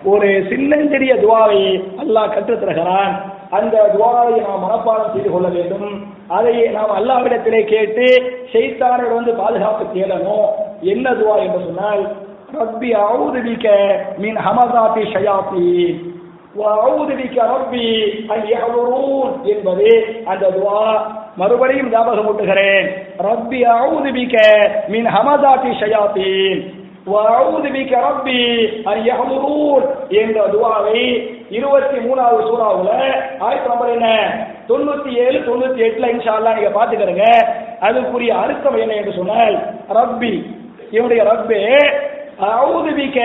ஒரு 0.05 0.47
சின்னஞ்சிறிய 0.49 1.15
துவாவை 1.15 1.61
அல்லாஹ் 2.03 2.35
கற்றுத் 2.35 2.61
தருகிறான் 2.61 3.31
அந்த 3.51 3.91
துவாவை 3.95 4.35
நாம் 4.47 4.65
மனப்பாடம் 4.65 5.13
செய்து 5.13 5.31
கொள்ள 5.31 5.49
வேண்டும். 5.49 6.11
அதை 6.29 6.55
நாம் 6.69 6.93
அல்லாவிடத்திலே 6.99 7.65
கேட்டு 7.65 8.07
ஷைத்தானிடம் 8.53 9.15
வந்து 9.15 9.33
பாதுகாப்பு 9.33 9.85
தேடணும். 9.95 10.49
என்ன 10.81 11.11
துவா 11.11 11.35
என்று 11.39 11.61
சொன்னால் 11.65 12.03
ரப்பி 12.55 12.91
அவுது 13.03 13.41
மீன் 14.19 14.37
ஹமதாபி 14.37 15.03
ஷயாபி 15.13 15.67
ரப்பி 16.57 17.87
அன் 18.33 18.45
யஹ்துரூன் 18.53 19.33
என்பது 19.53 19.89
அந்த 20.33 20.45
துஆ 20.57 20.83
மறுபடியும் 21.41 21.91
ஞாபகம் 21.93 22.29
ஊட்டுகிறேன். 22.31 22.87
ரப்பி 23.27 23.61
அஊது 23.75 24.11
பிக 24.17 24.35
மின் 24.93 25.09
ஹமதாத்தி 25.15 25.71
ஷயாத்தீன். 25.83 26.61
வஅஊது 27.13 27.69
பிக 27.77 27.93
ரப்பி 28.07 28.41
அன் 28.91 29.03
யஹ்துரூன் 29.11 29.85
என்ற 30.21 30.39
துஆவை 30.55 31.01
இருபத்தி 31.57 31.99
மூணாவது 32.07 32.43
சூறாவுல 32.51 32.91
ஆயிரத்தி 33.47 33.69
நம்பர் 33.73 33.95
என்ன? 33.97 34.09
தொண்ணூத்தி 34.69 35.11
ஏழு 35.25 35.39
தொண்ணூத்தி 35.49 35.81
எட்டுல 35.89 36.13
இன்ஷா 36.15 36.33
அல்லாஹ் 36.39 36.57
நீங்க 36.59 36.73
பாத்துக்கிறங்க 36.79 37.27
அதுக்குரிய 37.87 38.33
அர்த்தம் 38.45 38.81
என்ன 38.85 38.95
என்று 39.01 39.19
சொன்னால் 39.21 39.55
ரப்பி 39.99 40.35
இவனுடைய 40.91 41.23
ரப்பே 41.33 41.65
அவுது 42.53 42.93
பிக 42.99 43.19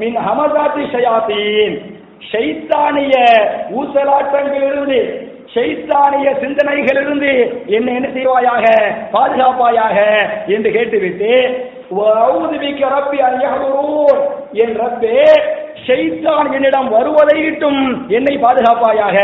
மின் 0.00 0.16
ஹமதாத்தி 0.26 0.82
ஷயாத்தீன். 0.94 1.76
ஷைத்தானிய 2.30 3.14
ஊசலாட்டங்களிலிருந்து 3.76 5.00
ஷைத்தானிய 5.54 6.28
சிந்தனைகளிலிருந்து 6.40 7.32
என்ன 7.66 7.88
என்ன 7.90 8.08
செய்வாயாக 8.08 8.66
பாதுகாப்பாயாக 9.12 9.98
என்று 10.46 10.70
கேட்டுவிட்டு 10.70 11.32
என் 14.54 14.74
ரப்பே 14.76 15.18
ஷைத்தான் 15.86 16.48
என்னிடம் 16.54 16.88
வருவதை 16.88 17.36
விட்டும் 17.42 17.80
என்னை 18.08 18.34
பாதுகாப்பாயாக 18.36 19.16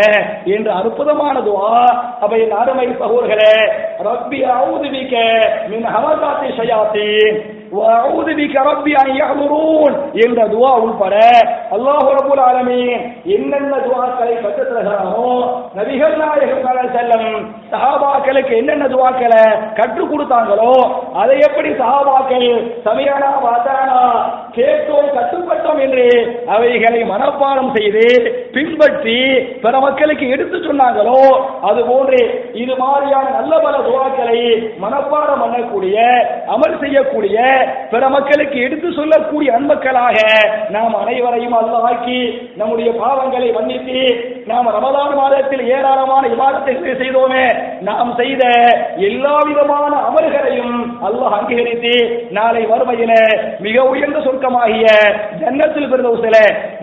என்று 0.46 0.70
அற்புதமான 0.70 1.36
துவா 1.40 1.74
அப்ப 2.20 2.32
என் 2.36 2.56
அருமை 2.58 2.86
சகோதரர்களே 3.00 3.54
ரப்பி 4.00 4.40
அவுது 4.54 4.90
மின் 5.68 5.86
ஹவசாத்தி 5.86 6.50
ஷயாத்தீன் 6.58 7.38
வஅஊது 7.72 8.32
பிக 8.38 8.64
ரப்பி 8.66 8.92
அன் 9.00 9.12
யஹ்துரூன் 9.16 9.94
என்ற 10.22 10.40
துவா 10.52 10.72
உள்பட 10.82 11.14
அல்லாஹ் 11.76 12.06
ரப்பல் 12.12 12.42
ஆலமீன் 12.44 13.02
என்னென்ன 13.34 13.74
துவாக்களை 13.84 14.34
கற்றுத் 14.38 14.70
தருகிறானோ 14.70 15.26
நபிகள் 15.78 16.16
நாயகம் 16.20 16.64
செல்லம் 16.94 17.26
சஹாபாக்களுக்கு 17.72 18.52
என்னென்ன 18.60 18.84
துவாக்களை 18.88 19.42
கற்றுக் 19.78 20.10
கொடுத்தாங்களோ 20.10 20.72
அதை 21.20 21.36
எப்படி 21.48 21.70
சஹாபாக்கள் 21.80 22.48
சமயனா 22.86 23.30
வாதானா 23.44 24.00
கேட்டோம் 24.56 25.10
கட்டுப்பட்டோம் 25.14 25.82
என்று 25.84 26.06
அவைகளை 26.54 27.02
மனப்பாடம் 27.10 27.70
செய்து 27.76 28.06
பின்பற்றி 28.54 29.18
பிற 29.62 29.74
மக்களுக்கு 29.80 30.26
எடுத்து 30.34 30.58
சொன்னாங்களோ 30.60 31.18
அது 31.68 31.80
போன்று 31.88 32.20
இது 32.62 32.74
மாதிரியான 32.80 33.26
நல்ல 33.38 33.52
பல 33.60 33.76
துவாக்களை 33.86 34.40
மனப்பாடம் 34.82 35.42
பண்ணக்கூடிய 35.42 35.96
அமல் 36.54 36.80
செய்யக்கூடிய 36.80 37.36
பிற 37.90 38.04
மக்களுக்கு 38.08 38.58
எடுத்து 38.60 38.88
சொல்லக்கூடிய 38.92 39.50
அன்பக்களாக 39.52 40.18
நாம் 40.70 40.94
அனைவரையும் 40.94 41.56
அல்லாக்கி 41.56 41.86
ஆக்கி 41.88 42.20
நம்முடைய 42.56 42.90
பாவங்களை 43.00 43.48
மன்னித்து 43.52 44.00
நாம் 44.50 44.68
ரமலான் 44.76 45.14
மாதத்தில் 45.20 45.62
ஏராளமான 45.76 46.22
விவாதத்தை 46.32 46.74
செய்தோமே 47.00 47.44
நாம் 47.88 48.10
செய்த 48.20 48.42
எல்லா 49.08 49.34
விதமான 49.48 49.92
அமல்களையும் 50.08 50.76
அல்லாஹ் 51.08 51.34
அங்கீகரித்து 51.38 51.94
நாளை 52.36 52.62
வறுமையில 52.70 53.12
மிக 53.66 53.76
உயர்ந்த 53.92 54.18
சொர்க்கமாகிய 54.26 54.86
ஜன்னத்தில் 55.42 55.90
பிறந்தவுசில 55.92 56.36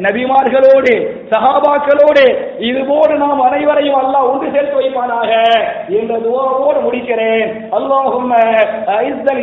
நபிமார்களோடு 0.06 0.94
சஹாபாக்களோடு 1.34 2.26
இதுபோடு 2.70 3.16
நாம் 3.24 3.46
அனைவரையும் 3.48 4.00
அல்லாஹ் 4.04 4.30
ஒன்று 4.34 4.54
சேர்த்து 4.56 4.80
வைப்பானாக 4.82 5.32
என்ற 6.00 6.14
துவாவோடு 6.28 6.80
முடிக்கிறேன். 6.88 7.50
அல்லாஹும் 7.80 8.32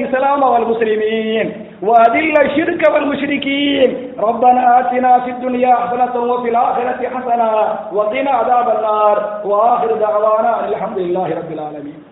இஸ்லாம் 0.05 0.43
அவல் 0.49 0.69
முஸ்லிமீன். 0.73 1.53
وأذل 1.83 2.41
الشرك 2.41 2.83
والمشركين. 2.95 4.13
ربنا 4.19 4.81
آتنا 4.81 5.21
في 5.21 5.31
الدنيا 5.31 5.75
حسنة 5.75 6.15
وفي 6.17 6.49
الآخرة 6.49 7.09
حسنة 7.09 7.51
وقنا 7.93 8.31
عذاب 8.31 8.69
النار. 8.77 9.41
وآخر 9.45 9.91
دعوانا 9.97 10.69
الحمد 10.69 10.99
لله 10.99 11.29
رب 11.39 11.53
العالمين. 11.53 12.03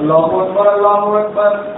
الله 0.00 0.42
أكبر 0.42 0.74
الله 0.74 1.20
أكبر 1.20 1.77